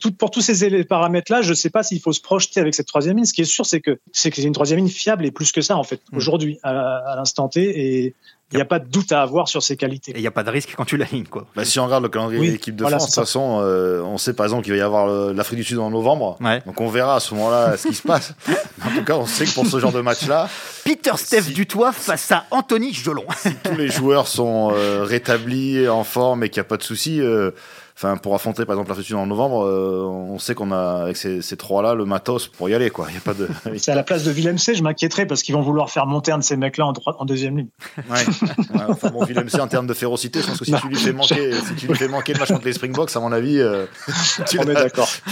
tout, 0.00 0.12
pour 0.12 0.30
tous 0.30 0.42
ces 0.42 0.84
paramètres-là, 0.84 1.40
je 1.40 1.50
ne 1.50 1.54
sais 1.54 1.70
pas 1.70 1.82
s'il 1.82 2.00
faut 2.00 2.12
se 2.12 2.20
projeter 2.20 2.60
avec 2.60 2.74
cette 2.74 2.86
troisième 2.86 3.16
ligne. 3.16 3.24
Ce 3.24 3.32
qui 3.32 3.40
est 3.40 3.46
sûr, 3.46 3.64
c'est 3.64 3.80
que 3.80 3.98
c'est 4.12 4.30
une 4.36 4.52
troisième 4.52 4.80
ligne 4.80 4.88
fiable 4.88 5.24
et 5.24 5.30
plus 5.30 5.52
que 5.52 5.62
ça 5.62 5.78
en 5.78 5.84
fait 5.84 6.00
mmh. 6.12 6.16
aujourd'hui 6.16 6.58
à, 6.62 6.70
à 6.70 7.16
l'instant 7.16 7.48
T. 7.48 7.62
Et 7.62 8.14
il 8.52 8.56
n'y 8.56 8.62
a 8.62 8.66
pas 8.66 8.78
de 8.78 8.88
doute 8.88 9.10
à 9.10 9.22
avoir 9.22 9.48
sur 9.48 9.62
ses 9.62 9.76
qualités. 9.76 10.12
Et 10.12 10.18
il 10.18 10.20
n'y 10.20 10.26
a 10.26 10.32
pas 10.32 10.44
de 10.44 10.50
risque 10.50 10.72
quand 10.76 10.84
tu 10.84 10.96
l'alignes, 10.96 11.26
quoi. 11.26 11.46
Bah, 11.56 11.64
si 11.64 11.80
on 11.80 11.84
regarde 11.84 12.04
le 12.04 12.08
calendrier 12.08 12.46
de 12.46 12.52
l'équipe 12.52 12.76
de 12.76 12.84
France, 12.84 13.02
de 13.02 13.06
toute 13.06 13.14
façon, 13.14 13.60
euh, 13.60 14.02
on 14.02 14.18
sait 14.18 14.34
par 14.34 14.46
exemple 14.46 14.62
qu'il 14.62 14.72
va 14.72 14.78
y 14.78 14.82
avoir 14.82 14.85
l'Afrique 15.34 15.58
du 15.58 15.64
Sud 15.64 15.78
en 15.78 15.90
novembre. 15.90 16.38
Donc 16.66 16.80
on 16.80 16.88
verra 16.88 17.16
à 17.16 17.20
ce 17.20 17.34
moment-là 17.34 17.76
ce 17.76 17.88
qui 17.88 17.94
se 17.94 18.02
passe. 18.02 18.32
En 18.84 18.94
tout 18.94 19.04
cas, 19.04 19.14
on 19.14 19.26
sait 19.26 19.46
que 19.46 19.54
pour 19.54 19.66
ce 19.66 19.80
genre 19.80 19.90
de 19.90 20.00
match-là. 20.00 20.48
Peter 20.84 21.12
Steph 21.16 21.52
Dutoit 21.52 21.92
face 21.92 22.30
à 22.30 22.44
Anthony 22.50 22.92
Jolon. 22.92 23.24
si 23.36 23.54
tous 23.54 23.74
les 23.74 23.88
joueurs 23.88 24.28
sont 24.28 24.70
euh, 24.72 25.02
rétablis, 25.02 25.88
en 25.88 26.04
forme 26.04 26.44
et 26.44 26.50
qu'il 26.50 26.60
n'y 26.60 26.66
a 26.66 26.68
pas 26.68 26.76
de 26.76 26.82
soucis. 26.82 27.20
Euh, 27.20 27.50
enfin 27.96 28.16
pour 28.16 28.34
affronter 28.34 28.64
par 28.64 28.74
exemple 28.74 28.90
la 28.90 28.96
fusion 28.96 29.20
en 29.20 29.26
novembre, 29.26 29.64
euh, 29.64 30.04
on 30.04 30.38
sait 30.38 30.54
qu'on 30.54 30.70
a 30.70 31.02
avec 31.02 31.16
ces, 31.16 31.40
ces 31.40 31.56
trois-là 31.56 31.94
le 31.94 32.04
matos 32.04 32.48
pour 32.48 32.68
y 32.68 32.74
aller 32.74 32.90
quoi. 32.90 33.06
Il 33.08 33.14
y 33.14 33.18
a 33.18 33.20
pas 33.20 33.34
de. 33.34 33.48
C'est 33.78 33.92
à 33.92 33.94
la 33.94 34.02
place 34.02 34.24
de 34.24 34.30
Willem 34.30 34.58
C, 34.58 34.74
je 34.74 34.82
m'inquiéterais 34.82 35.26
parce 35.26 35.42
qu'ils 35.42 35.54
vont 35.54 35.62
vouloir 35.62 35.90
faire 35.90 36.06
monter 36.06 36.32
un 36.32 36.38
de 36.38 36.44
ces 36.44 36.56
mecs-là 36.56 36.86
en, 36.86 36.92
en, 37.06 37.24
deuxième 37.24 37.56
ligne. 37.56 37.68
Ouais. 38.10 38.16
ouais 38.16 38.84
enfin 38.88 39.10
bon, 39.10 39.24
Willem 39.24 39.48
C 39.48 39.60
en 39.60 39.68
termes 39.68 39.86
de 39.86 39.94
férocité, 39.94 40.40
je 40.42 40.46
pense 40.46 40.58
que 40.58 40.64
si 40.64 40.72
tu 40.72 40.88
lui 40.88 40.96
fais 40.96 41.12
manquer, 41.12 41.52
si 41.52 41.74
tu 41.74 41.86
lui 41.86 41.94
fais 41.94 42.08
manquer 42.08 42.34
le 42.34 42.40
match 42.40 42.52
contre 42.52 42.66
les 42.66 42.72
Springboks, 42.74 43.14
à 43.16 43.20
mon 43.20 43.32
avis, 43.32 43.58
euh, 43.58 43.86
tu 44.46 44.58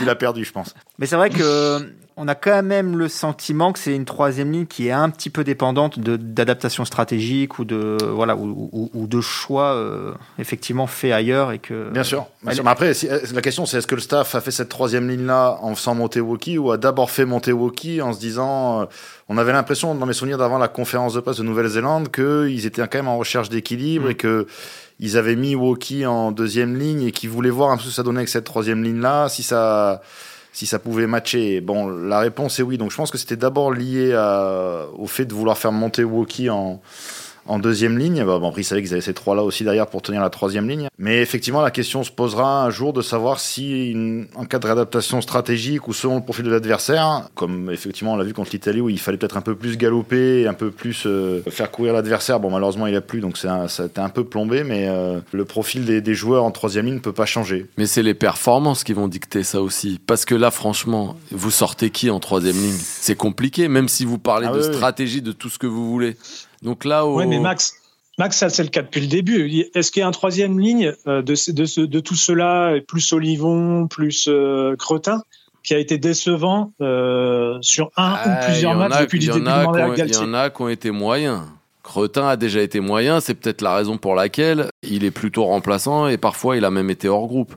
l'as 0.05 0.15
perdu, 0.15 0.45
je 0.45 0.53
pense. 0.53 0.75
Mais 0.99 1.07
c'est 1.07 1.17
vrai 1.17 1.31
que 1.31 1.95
on 2.17 2.29
a 2.29 2.37
quand 2.37 2.63
même 2.63 2.97
le 2.97 3.09
sentiment 3.09 3.73
que 3.73 3.79
c'est 3.81 3.95
une 3.95 4.05
troisième 4.05 4.53
ligne 4.53 4.67
qui 4.67 4.87
est 4.87 4.93
un 4.93 5.11
petit 5.11 5.31
peu 5.31 5.43
dépendante 5.43 5.99
d'adaptation 5.99 6.85
stratégique 6.85 7.59
ou 7.59 7.65
de 7.65 7.97
voilà 8.03 8.37
ou, 8.37 8.91
ou, 8.95 9.07
de 9.09 9.21
choix 9.21 9.75
euh, 9.75 10.13
effectivement 10.39 10.87
fait 10.87 11.11
ailleurs 11.11 11.51
et 11.51 11.59
que 11.59 11.91
bien 11.91 12.05
sûr. 12.05 12.27
Mais 12.45 12.55
après 12.67 12.93
la 13.33 13.43
question 13.43 13.67
c'est 13.67 13.79
est-ce 13.79 13.89
que 13.89 13.97
le 13.97 14.01
staff 14.01 14.37
a 14.37 14.41
fait 14.41 14.53
cette 14.53 14.69
troisième 14.69 15.09
ligne 15.09 15.27
là 15.27 15.59
en 15.61 15.75
faisant 15.75 15.97
monter 15.97 16.21
Woki 16.21 16.57
ou 16.57 16.71
a 16.71 16.77
d'abord 16.77 17.11
fait 17.11 17.25
monter 17.25 17.53
Woki 17.53 18.01
en 18.01 18.13
se 18.13 18.21
disant 18.21 18.83
euh, 18.83 18.85
on 19.29 19.37
avait 19.37 19.53
l'impression 19.53 19.95
dans 19.97 20.07
mes 20.07 20.13
souvenirs 20.13 20.39
d'avant 20.39 20.59
la 20.59 20.69
conférence 20.69 21.15
de 21.15 21.21
presse 21.21 21.39
de 21.39 21.43
Nouvelle-Zélande 21.43 22.13
qu'ils 22.13 22.65
étaient 22.65 22.83
quand 22.83 22.99
même 22.99 23.09
en 23.09 23.19
recherche 23.19 23.49
d'équilibre 23.49 24.07
mm. 24.07 24.11
et 24.11 24.15
que 24.15 24.47
ils 25.01 25.19
avaient 25.19 25.35
mis 25.35 25.57
Woki 25.57 26.07
en 26.07 26.31
deuxième 26.31 26.77
ligne 26.79 27.03
et 27.03 27.11
qu'ils 27.11 27.31
voulaient 27.31 27.51
voir 27.51 27.73
un 27.73 27.77
peu 27.77 27.83
ce 27.83 27.89
que 27.89 27.95
ça 27.95 28.05
donnait 28.05 28.21
avec 28.21 28.29
cette 28.29 28.45
troisième 28.45 28.85
ligne 28.85 29.01
là 29.01 29.29
si 29.29 29.43
ça 29.43 30.01
si 30.55 30.67
ça 30.67 30.79
pouvait 30.79 31.07
matcher. 31.07 31.61
Bon, 31.61 31.89
la 31.89 32.21
réponse 32.21 32.59
est 32.59 32.63
oui. 32.63 32.79
Donc 32.79 32.91
je 32.91 32.97
pense 32.97 33.11
que 33.11 33.19
c'était 33.19 33.37
d'abord 33.37 33.73
lié 33.73 34.15
au 34.97 35.07
fait 35.07 35.27
de 35.27 35.35
vouloir 35.35 35.59
faire 35.59 35.73
monter 35.73 36.05
Woki 36.05 36.49
en, 36.49 36.81
en 37.47 37.59
deuxième 37.59 37.99
ligne. 37.99 38.25
Bah, 38.25 38.39
bon, 38.39 38.49
après, 38.49 38.63
ils 38.63 38.65
savaient 38.65 38.83
qu'ils 38.83 38.93
avaient 38.93 39.01
ces 39.01 39.15
trois-là 39.15 39.43
aussi 39.43 39.65
derrière 39.65 39.87
pour 39.87 40.03
tenir 40.03 40.21
la 40.21 40.31
troisième 40.31 40.69
ligne. 40.69 40.89
Mais 40.99 41.21
effectivement, 41.21 41.63
la 41.63 41.71
question 41.71 42.05
se 42.05 42.11
posera 42.11 42.65
un 42.65 42.71
jour 42.71 42.93
de 42.93 43.03
savoir 43.03 43.41
si, 43.41 44.27
en 44.35 44.45
cas 44.45 44.59
de 44.59 44.67
réadaptation 44.67 45.21
stratégique 45.21 45.89
ou 45.89 45.93
selon 45.93 46.17
le 46.17 46.23
profil 46.23 46.45
de 46.45 46.51
l'adversaire, 46.51 47.29
comme 47.35 47.71
effectivement 47.71 48.15
on 48.15 48.17
l'a 48.17 48.25
vu 48.25 48.33
contre 48.33 48.51
l'Italie 48.53 48.81
où 48.81 48.89
il 48.89 48.99
fallait 48.99 49.19
peut-être 49.19 49.37
un 49.37 49.43
peu 49.43 49.55
plus 49.55 49.77
galoper, 49.77 50.47
un 50.47 50.55
peu 50.55 50.71
plus 50.71 51.05
euh, 51.07 51.43
faire 51.49 51.71
courir 51.71 51.93
l'adversaire. 51.93 52.41
Bon, 52.41 52.51
malheureusement, 52.51 52.87
il 52.87 52.97
a 52.97 53.01
plus, 53.01 53.21
donc 53.21 53.37
ça 53.37 53.67
a 53.67 53.85
été 53.85 54.01
un 54.01 54.09
peu 54.09 54.25
plombé, 54.25 54.65
mais 54.65 54.89
euh, 54.89 55.21
le 55.33 55.45
profil 55.45 55.85
des, 55.85 56.01
des, 56.01 56.15
joueurs 56.15 56.45
en 56.45 56.51
troisième 56.51 56.87
ligne 56.87 56.95
ne 56.95 57.01
peut 57.01 57.13
pas 57.13 57.27
changer. 57.27 57.67
Mais 57.77 57.87
c'est 57.87 58.03
les 58.03 58.15
performances 58.15 58.85
qui 58.85 58.93
vont 58.93 59.09
dicter 59.09 59.43
ça 59.43 59.61
aussi. 59.61 60.01
Parce 60.07 60.25
que 60.25 60.35
là, 60.35 60.51
franchement, 60.51 61.17
vous 61.31 61.51
sortez 61.51 61.91
qui 61.91 62.11
en 62.11 62.21
troisième 62.21 62.57
ligne? 62.57 62.79
C'est 62.79 63.17
compliqué, 63.17 63.69
même 63.69 63.89
si 63.89 64.05
vous 64.05 64.19
parlez 64.19 64.47
ah 64.49 64.55
de 64.55 64.63
stratégie, 64.63 65.23
de 65.23 65.33
tout 65.33 65.49
ce 65.49 65.59
que 65.59 65.67
vous 65.67 65.91
voulez. 65.91 66.17
Donc 66.65 66.85
là, 66.85 67.07
Oui, 67.07 67.27
mais 67.27 67.39
Max, 67.39 67.75
Max, 68.19 68.39
ça 68.39 68.49
c'est 68.49 68.63
le 68.63 68.69
cas 68.69 68.83
depuis 68.83 69.01
le 69.01 69.07
début. 69.07 69.67
Est-ce 69.75 69.93
qu'il 69.93 70.01
y 70.01 70.03
a 70.03 70.09
un 70.09 70.13
troisième 70.13 70.59
ligne 70.59 70.93
euh, 71.07 71.23
de, 71.23 71.35
de, 71.53 71.87
de, 71.87 72.01
tout 72.01 72.15
cela, 72.15 72.75
plus 72.87 73.13
Olivon, 73.13 73.87
plus 73.87 74.27
euh, 74.29 74.75
Cretin, 74.77 75.23
qui 75.63 75.75
a 75.75 75.79
été 75.79 75.99
décevant 75.99 76.73
euh, 76.81 77.59
sur 77.61 77.91
un 77.97 78.13
ou 78.13 78.17
ah, 78.17 78.41
plusieurs 78.47 78.75
matchs 78.75 79.01
depuis 79.01 79.19
le 79.19 79.27
début 79.27 79.45
de 79.45 80.07
Il 80.07 80.15
y 80.15 80.17
en 80.17 80.35
a 80.35 80.51
qui 80.51 80.63
ont 80.63 80.69
été 80.69 80.91
moyens. 80.91 81.43
Cretin 81.83 82.29
a 82.29 82.37
déjà 82.37 82.63
été 82.63 82.81
moyen, 82.81 83.21
c'est 83.21 83.35
peut-être 83.35 83.61
la 83.61 83.75
raison 83.75 83.99
pour 83.99 84.15
laquelle 84.15 84.69
il 84.83 85.05
est 85.05 85.11
plutôt 85.11 85.45
remplaçant 85.45 86.09
et 86.09 86.17
parfois 86.17 86.57
il 86.57 86.65
a 86.65 86.71
même 86.71 86.89
été 86.89 87.09
hors 87.09 87.27
groupe. 87.27 87.55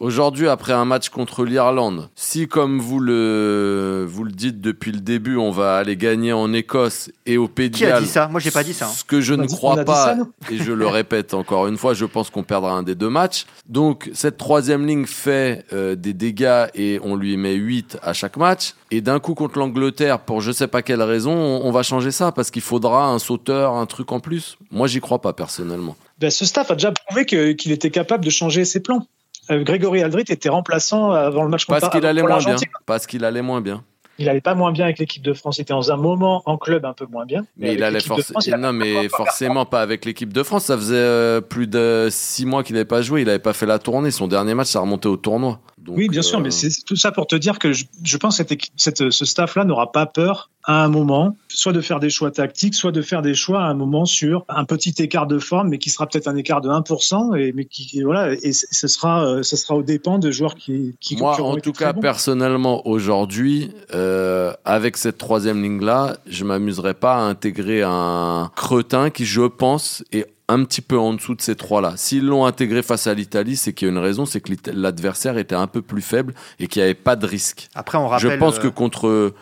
Aujourd'hui, 0.00 0.48
après 0.48 0.72
un 0.72 0.84
match 0.84 1.08
contre 1.08 1.44
l'Irlande, 1.44 2.08
si 2.14 2.48
comme 2.48 2.80
vous 2.80 3.00
le 3.00 4.04
vous 4.08 4.24
le 4.24 4.32
dites 4.32 4.60
depuis 4.60 4.92
le 4.92 5.00
début, 5.00 5.36
on 5.36 5.50
va 5.50 5.76
aller 5.76 5.96
gagner 5.96 6.32
en 6.32 6.52
Écosse 6.52 7.10
et 7.26 7.36
au 7.36 7.48
Pays 7.48 7.70
Qui 7.70 7.86
a 7.86 8.00
dit 8.00 8.06
ça 8.06 8.28
Moi, 8.28 8.40
j'ai 8.40 8.50
pas 8.50 8.64
dit 8.64 8.74
ça. 8.74 8.86
Hein. 8.86 8.92
Ce 8.94 9.04
que 9.04 9.20
je 9.20 9.34
ne 9.34 9.46
crois 9.46 9.84
pas, 9.84 10.16
et 10.50 10.58
je 10.58 10.72
le 10.72 10.86
répète 10.86 11.34
encore 11.34 11.66
une 11.66 11.76
fois, 11.76 11.94
je 11.94 12.04
pense 12.04 12.30
qu'on 12.30 12.42
perdra 12.42 12.72
un 12.72 12.82
des 12.82 12.94
deux 12.94 13.08
matchs. 13.08 13.46
Donc 13.68 14.10
cette 14.12 14.36
troisième 14.36 14.86
ligne 14.86 15.06
fait 15.06 15.64
euh, 15.72 15.94
des 15.94 16.12
dégâts 16.12 16.66
et 16.74 16.98
on 17.02 17.16
lui 17.16 17.36
met 17.36 17.54
8 17.54 17.98
à 18.02 18.12
chaque 18.12 18.36
match. 18.36 18.74
Et 18.90 19.00
d'un 19.00 19.18
coup 19.18 19.34
contre 19.34 19.58
l'Angleterre, 19.58 20.20
pour 20.20 20.40
je 20.40 20.52
sais 20.52 20.68
pas 20.68 20.82
quelle 20.82 21.02
raison, 21.02 21.32
on, 21.32 21.70
va 21.72 21.82
changer 21.82 22.10
ça 22.10 22.30
parce 22.30 22.50
qu'il 22.50 22.62
faudra 22.62 23.06
un 23.08 23.18
sauteur, 23.18 23.74
un 23.74 23.86
truc 23.86 24.12
en 24.12 24.20
plus. 24.20 24.56
Moi, 24.70 24.86
j'y 24.86 25.00
crois 25.00 25.20
pas 25.20 25.32
personnellement. 25.32 25.96
Ben, 26.20 26.30
ce 26.30 26.44
staff 26.44 26.70
a 26.70 26.74
déjà 26.74 26.92
prouvé 26.92 27.26
qu'il 27.26 27.72
était 27.72 27.90
capable 27.90 28.24
de 28.24 28.30
changer 28.30 28.64
ses 28.64 28.80
plans. 28.80 29.06
Euh, 29.50 29.62
Grégory 29.62 30.02
Aldrit 30.02 30.24
était 30.28 30.48
remplaçant 30.48 31.10
avant 31.10 31.42
le 31.42 31.48
match 31.48 31.64
contre 31.64 31.80
Parce 31.80 31.92
qu'il 31.92 32.06
allait 32.06 32.22
moins 32.22 32.38
bien. 32.38 32.56
Parce 32.86 33.06
qu'il 33.06 33.24
allait 33.24 33.42
moins 33.42 33.60
bien. 33.60 33.84
Il 34.18 34.28
allait 34.28 34.40
pas 34.40 34.54
moins 34.54 34.70
bien 34.70 34.84
avec 34.84 34.98
l'équipe 34.98 35.22
de 35.22 35.32
France. 35.32 35.58
Il 35.58 35.62
était 35.62 35.72
dans 35.72 35.90
un 35.90 35.96
moment 35.96 36.42
en 36.46 36.56
club 36.56 36.84
un 36.84 36.92
peu 36.92 37.06
moins 37.06 37.26
bien. 37.26 37.44
Mais, 37.56 37.74
il 37.74 37.82
allait 37.82 38.00
forcément. 38.00 38.58
Non, 38.58 38.72
mais 38.72 39.08
forcément 39.08 39.66
pas 39.66 39.82
avec 39.82 40.04
l'équipe 40.04 40.32
de 40.32 40.42
France. 40.42 40.66
Ça 40.66 40.76
faisait 40.76 40.94
euh, 40.96 41.40
plus 41.40 41.66
de 41.66 42.08
six 42.10 42.46
mois 42.46 42.62
qu'il 42.62 42.74
n'avait 42.74 42.84
pas 42.84 43.02
joué. 43.02 43.22
Il 43.22 43.26
n'avait 43.26 43.40
pas 43.40 43.52
fait 43.52 43.66
la 43.66 43.78
tournée. 43.78 44.12
Son 44.12 44.28
dernier 44.28 44.54
match, 44.54 44.68
ça 44.68 44.80
remontait 44.80 45.08
au 45.08 45.16
tournoi. 45.16 45.58
Oui, 45.88 46.08
bien 46.08 46.22
sûr, 46.22 46.40
mais 46.40 46.50
c'est 46.50 46.70
tout 46.84 46.96
ça 46.96 47.12
pour 47.12 47.26
te 47.26 47.36
dire 47.36 47.58
que 47.58 47.72
je, 47.72 48.16
pense 48.16 48.42
que 48.42 48.54
cette, 48.76 49.10
ce 49.10 49.24
staff-là 49.24 49.64
n'aura 49.64 49.92
pas 49.92 50.06
peur 50.06 50.50
à 50.66 50.82
un 50.82 50.88
moment, 50.88 51.36
soit 51.48 51.72
de 51.72 51.80
faire 51.80 52.00
des 52.00 52.08
choix 52.08 52.30
tactiques, 52.30 52.74
soit 52.74 52.92
de 52.92 53.02
faire 53.02 53.20
des 53.20 53.34
choix 53.34 53.62
à 53.62 53.66
un 53.66 53.74
moment 53.74 54.06
sur 54.06 54.46
un 54.48 54.64
petit 54.64 54.94
écart 54.98 55.26
de 55.26 55.38
forme, 55.38 55.68
mais 55.68 55.78
qui 55.78 55.90
sera 55.90 56.06
peut-être 56.06 56.26
un 56.26 56.36
écart 56.36 56.62
de 56.62 56.70
1%, 56.70 57.36
et, 57.36 57.52
mais 57.52 57.66
qui, 57.66 58.02
voilà, 58.02 58.32
et 58.32 58.52
ce 58.52 58.88
sera, 58.88 59.26
euh, 59.26 59.42
ce 59.42 59.56
sera 59.56 59.74
au 59.74 59.82
dépend 59.82 60.18
de 60.18 60.30
joueurs 60.30 60.54
qui, 60.54 60.96
qui 61.00 61.16
Moi, 61.16 61.38
en 61.40 61.56
tout 61.56 61.72
cas, 61.72 61.92
personnellement, 61.92 62.86
aujourd'hui, 62.86 63.72
euh, 63.94 64.54
avec 64.64 64.96
cette 64.96 65.18
troisième 65.18 65.62
ligne-là, 65.62 66.16
je 66.26 66.44
m'amuserais 66.44 66.94
pas 66.94 67.16
à 67.16 67.20
intégrer 67.20 67.82
un 67.82 68.50
cretin 68.56 69.10
qui, 69.10 69.26
je 69.26 69.42
pense, 69.42 70.02
est 70.12 70.33
un 70.48 70.64
petit 70.64 70.82
peu 70.82 70.98
en 70.98 71.14
dessous 71.14 71.34
de 71.34 71.40
ces 71.40 71.56
trois-là. 71.56 71.94
S'ils 71.96 72.26
l'ont 72.26 72.44
intégré 72.44 72.82
face 72.82 73.06
à 73.06 73.14
l'Italie, 73.14 73.56
c'est 73.56 73.72
qu'il 73.72 73.88
y 73.88 73.90
a 73.90 73.92
une 73.92 73.98
raison, 73.98 74.26
c'est 74.26 74.40
que 74.40 74.52
l'adversaire 74.72 75.38
était 75.38 75.54
un 75.54 75.66
peu 75.66 75.82
plus 75.82 76.02
faible 76.02 76.34
et 76.58 76.66
qu'il 76.66 76.80
n'y 76.80 76.84
avait 76.84 76.94
pas 76.94 77.16
de 77.16 77.26
risque. 77.26 77.68
Après, 77.74 77.98
on 77.98 78.08
rappelle, 78.08 78.32
Je 78.32 78.36
pense 78.36 78.58
que 78.58 78.66
euh, 78.66 78.70
contre 78.70 79.34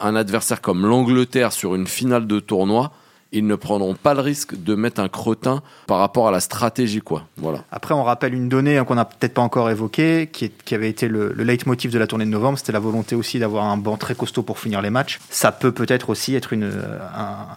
un 0.00 0.16
adversaire 0.16 0.60
comme 0.60 0.86
l'Angleterre 0.86 1.52
sur 1.52 1.74
une 1.74 1.86
finale 1.86 2.26
de 2.26 2.40
tournoi, 2.40 2.92
ils 3.32 3.46
ne 3.46 3.56
prendront 3.56 3.94
pas 3.94 4.14
le 4.14 4.20
risque 4.20 4.54
de 4.62 4.74
mettre 4.74 5.00
un 5.00 5.08
cretin 5.08 5.62
par 5.88 5.98
rapport 5.98 6.28
à 6.28 6.30
la 6.30 6.40
stratégie. 6.40 7.00
Quoi. 7.00 7.26
Voilà. 7.36 7.64
Après, 7.70 7.92
on 7.92 8.02
rappelle 8.02 8.32
une 8.32 8.48
donnée 8.48 8.78
hein, 8.78 8.84
qu'on 8.84 8.94
n'a 8.94 9.04
peut-être 9.04 9.34
pas 9.34 9.42
encore 9.42 9.68
évoquée, 9.68 10.30
qui, 10.32 10.50
qui 10.50 10.74
avait 10.74 10.88
été 10.88 11.08
le, 11.08 11.32
le 11.34 11.44
leitmotiv 11.44 11.90
de 11.90 11.98
la 11.98 12.06
tournée 12.06 12.24
de 12.24 12.30
novembre, 12.30 12.56
c'était 12.56 12.72
la 12.72 12.78
volonté 12.78 13.14
aussi 13.14 13.38
d'avoir 13.38 13.64
un 13.64 13.76
banc 13.76 13.96
très 13.96 14.14
costaud 14.14 14.42
pour 14.42 14.58
finir 14.58 14.80
les 14.80 14.90
matchs. 14.90 15.18
Ça 15.28 15.52
peut 15.52 15.72
peut-être 15.72 16.08
aussi 16.08 16.34
être 16.34 16.52
une, 16.52 16.72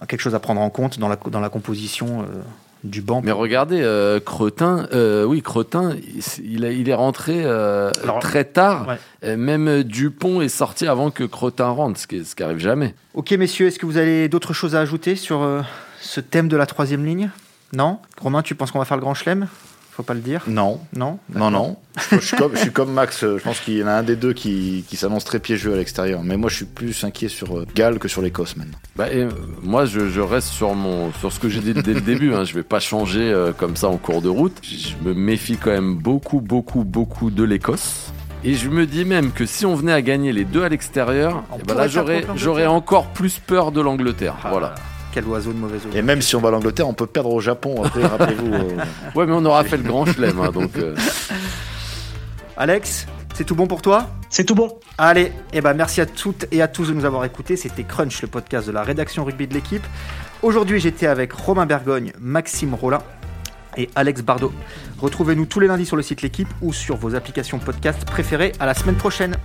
quelque 0.07 0.21
chose 0.21 0.35
à 0.35 0.39
prendre 0.39 0.59
en 0.59 0.69
compte 0.69 0.99
dans 0.99 1.07
la, 1.07 1.15
dans 1.15 1.39
la 1.39 1.49
composition. 1.49 2.23
Euh, 2.23 2.41
du 2.83 3.01
banc. 3.01 3.21
Mais 3.23 3.31
regardez, 3.31 3.81
euh, 3.81 4.19
Cretin, 4.19 4.87
euh, 4.93 5.25
oui, 5.25 5.41
Cretin, 5.41 5.95
il, 6.43 6.63
il 6.63 6.89
est 6.89 6.93
rentré 6.93 7.41
euh, 7.43 7.91
très 8.21 8.45
tard. 8.45 8.95
Même 9.23 9.83
Dupont 9.83 10.41
est 10.41 10.49
sorti 10.49 10.87
avant 10.87 11.11
que 11.11 11.23
Cretin 11.23 11.69
rentre, 11.69 11.99
ce 11.99 12.07
qui, 12.07 12.23
ce 12.23 12.35
qui 12.35 12.43
arrive 12.43 12.59
jamais. 12.59 12.95
Ok, 13.13 13.31
messieurs, 13.31 13.67
est-ce 13.67 13.79
que 13.79 13.85
vous 13.85 13.97
avez 13.97 14.29
d'autres 14.29 14.53
choses 14.53 14.75
à 14.75 14.79
ajouter 14.79 15.15
sur 15.15 15.47
ce 16.01 16.19
thème 16.21 16.47
de 16.47 16.57
la 16.57 16.65
troisième 16.65 17.05
ligne? 17.05 17.29
Non? 17.73 17.99
Romain, 18.19 18.41
tu 18.41 18.55
penses 18.55 18.71
qu'on 18.71 18.79
va 18.79 18.85
faire 18.85 18.97
le 18.97 19.01
grand 19.01 19.13
chelem? 19.13 19.47
Faut 19.99 20.03
pas 20.03 20.13
le 20.13 20.21
dire 20.21 20.43
Non. 20.47 20.79
Non 20.95 21.19
Non, 21.35 21.51
non. 21.51 21.75
je, 22.11 22.19
suis 22.19 22.37
comme, 22.37 22.53
je, 22.55 22.59
suis 22.61 22.71
comme, 22.71 22.93
Max. 22.93 23.19
Je 23.19 23.43
pense 23.43 23.59
qu'il 23.59 23.77
y 23.77 23.83
en 23.83 23.87
a 23.87 23.91
un 23.91 24.03
des 24.03 24.15
deux 24.15 24.31
qui, 24.31 24.85
qui 24.87 24.95
s'annonce 24.95 25.25
très 25.25 25.39
piégeux 25.39 25.73
à 25.73 25.75
l'extérieur. 25.75 26.23
Mais 26.23 26.37
moi, 26.37 26.49
je 26.49 26.55
suis 26.55 26.65
plus 26.65 27.03
inquiet 27.03 27.27
sur 27.27 27.57
euh, 27.57 27.65
Galles 27.75 27.99
que 27.99 28.07
sur 28.07 28.21
l'Écosse 28.21 28.55
maintenant. 28.55 28.77
Bah, 28.95 29.11
et, 29.11 29.23
euh, 29.23 29.29
moi, 29.61 29.83
je, 29.83 30.07
je, 30.07 30.21
reste 30.21 30.47
sur, 30.47 30.73
mon, 30.73 31.11
sur 31.19 31.33
ce 31.33 31.39
que 31.41 31.49
j'ai 31.49 31.59
dit 31.59 31.73
dès 31.73 31.93
le 31.93 31.99
début. 31.99 32.33
Hein. 32.33 32.45
Je 32.45 32.53
vais 32.53 32.63
pas 32.63 32.79
changer 32.79 33.29
euh, 33.29 33.51
comme 33.51 33.75
ça 33.75 33.89
en 33.89 33.97
cours 33.97 34.21
de 34.21 34.29
route. 34.29 34.55
Je 34.63 34.95
me 35.05 35.13
méfie 35.13 35.57
quand 35.57 35.71
même 35.71 35.95
beaucoup, 35.95 36.39
beaucoup, 36.39 36.85
beaucoup 36.85 37.29
de 37.29 37.43
l'Écosse. 37.43 38.13
Et 38.45 38.53
je 38.53 38.69
me 38.69 38.85
dis 38.85 39.03
même 39.03 39.33
que 39.33 39.45
si 39.45 39.65
on 39.65 39.75
venait 39.75 39.91
à 39.91 40.01
gagner 40.01 40.31
les 40.31 40.45
deux 40.45 40.63
à 40.63 40.69
l'extérieur, 40.69 41.43
eh 41.59 41.63
ben 41.63 41.75
là 41.75 41.89
j'aurais 41.89 42.67
encore 42.67 43.07
plus 43.07 43.37
peur 43.37 43.73
de 43.73 43.81
l'Angleterre. 43.81 44.37
Ah. 44.45 44.49
Voilà. 44.49 44.75
Quel 45.11 45.25
oiseau 45.25 45.53
de 45.53 45.57
mauvaise 45.57 45.81
Et 45.93 46.01
même 46.01 46.21
si 46.21 46.35
on 46.35 46.41
va 46.41 46.49
à 46.49 46.51
l'Angleterre, 46.51 46.87
on 46.87 46.93
peut 46.93 47.07
perdre 47.07 47.33
au 47.33 47.41
Japon 47.41 47.83
après, 47.83 48.05
rappelez-vous. 48.05 48.53
Euh. 48.53 48.77
Ouais, 49.15 49.25
mais 49.25 49.33
on 49.33 49.45
aura 49.45 49.63
fait 49.63 49.77
le 49.77 49.83
grand 49.83 50.05
chelem, 50.05 50.39
hein, 50.39 50.51
donc. 50.51 50.77
Euh. 50.77 50.95
Alex, 52.57 53.07
c'est 53.33 53.43
tout 53.43 53.55
bon 53.55 53.67
pour 53.67 53.81
toi? 53.81 54.07
C'est 54.29 54.43
tout 54.43 54.53
bon. 54.53 54.77
Allez, 54.97 55.21
et 55.21 55.31
eh 55.53 55.61
ben 55.61 55.73
merci 55.73 56.01
à 56.01 56.05
toutes 56.05 56.45
et 56.51 56.61
à 56.61 56.67
tous 56.67 56.89
de 56.89 56.93
nous 56.93 57.05
avoir 57.05 57.25
écoutés. 57.25 57.55
C'était 57.55 57.83
Crunch, 57.83 58.21
le 58.21 58.27
podcast 58.27 58.67
de 58.67 58.71
la 58.71 58.83
rédaction 58.83 59.25
rugby 59.25 59.47
de 59.47 59.53
l'équipe. 59.53 59.85
Aujourd'hui, 60.41 60.79
j'étais 60.79 61.07
avec 61.07 61.33
Romain 61.33 61.65
Bergogne, 61.65 62.13
Maxime 62.19 62.73
Rollin 62.75 63.01
et 63.77 63.89
Alex 63.95 64.21
Bardot. 64.21 64.53
Retrouvez-nous 64.99 65.45
tous 65.45 65.59
les 65.59 65.67
lundis 65.67 65.85
sur 65.85 65.95
le 65.95 66.03
site 66.03 66.21
L'équipe 66.21 66.49
ou 66.61 66.73
sur 66.73 66.97
vos 66.97 67.15
applications 67.15 67.59
podcast 67.59 68.05
préférées. 68.05 68.51
À 68.59 68.65
la 68.65 68.73
semaine 68.73 68.95
prochaine. 68.95 69.37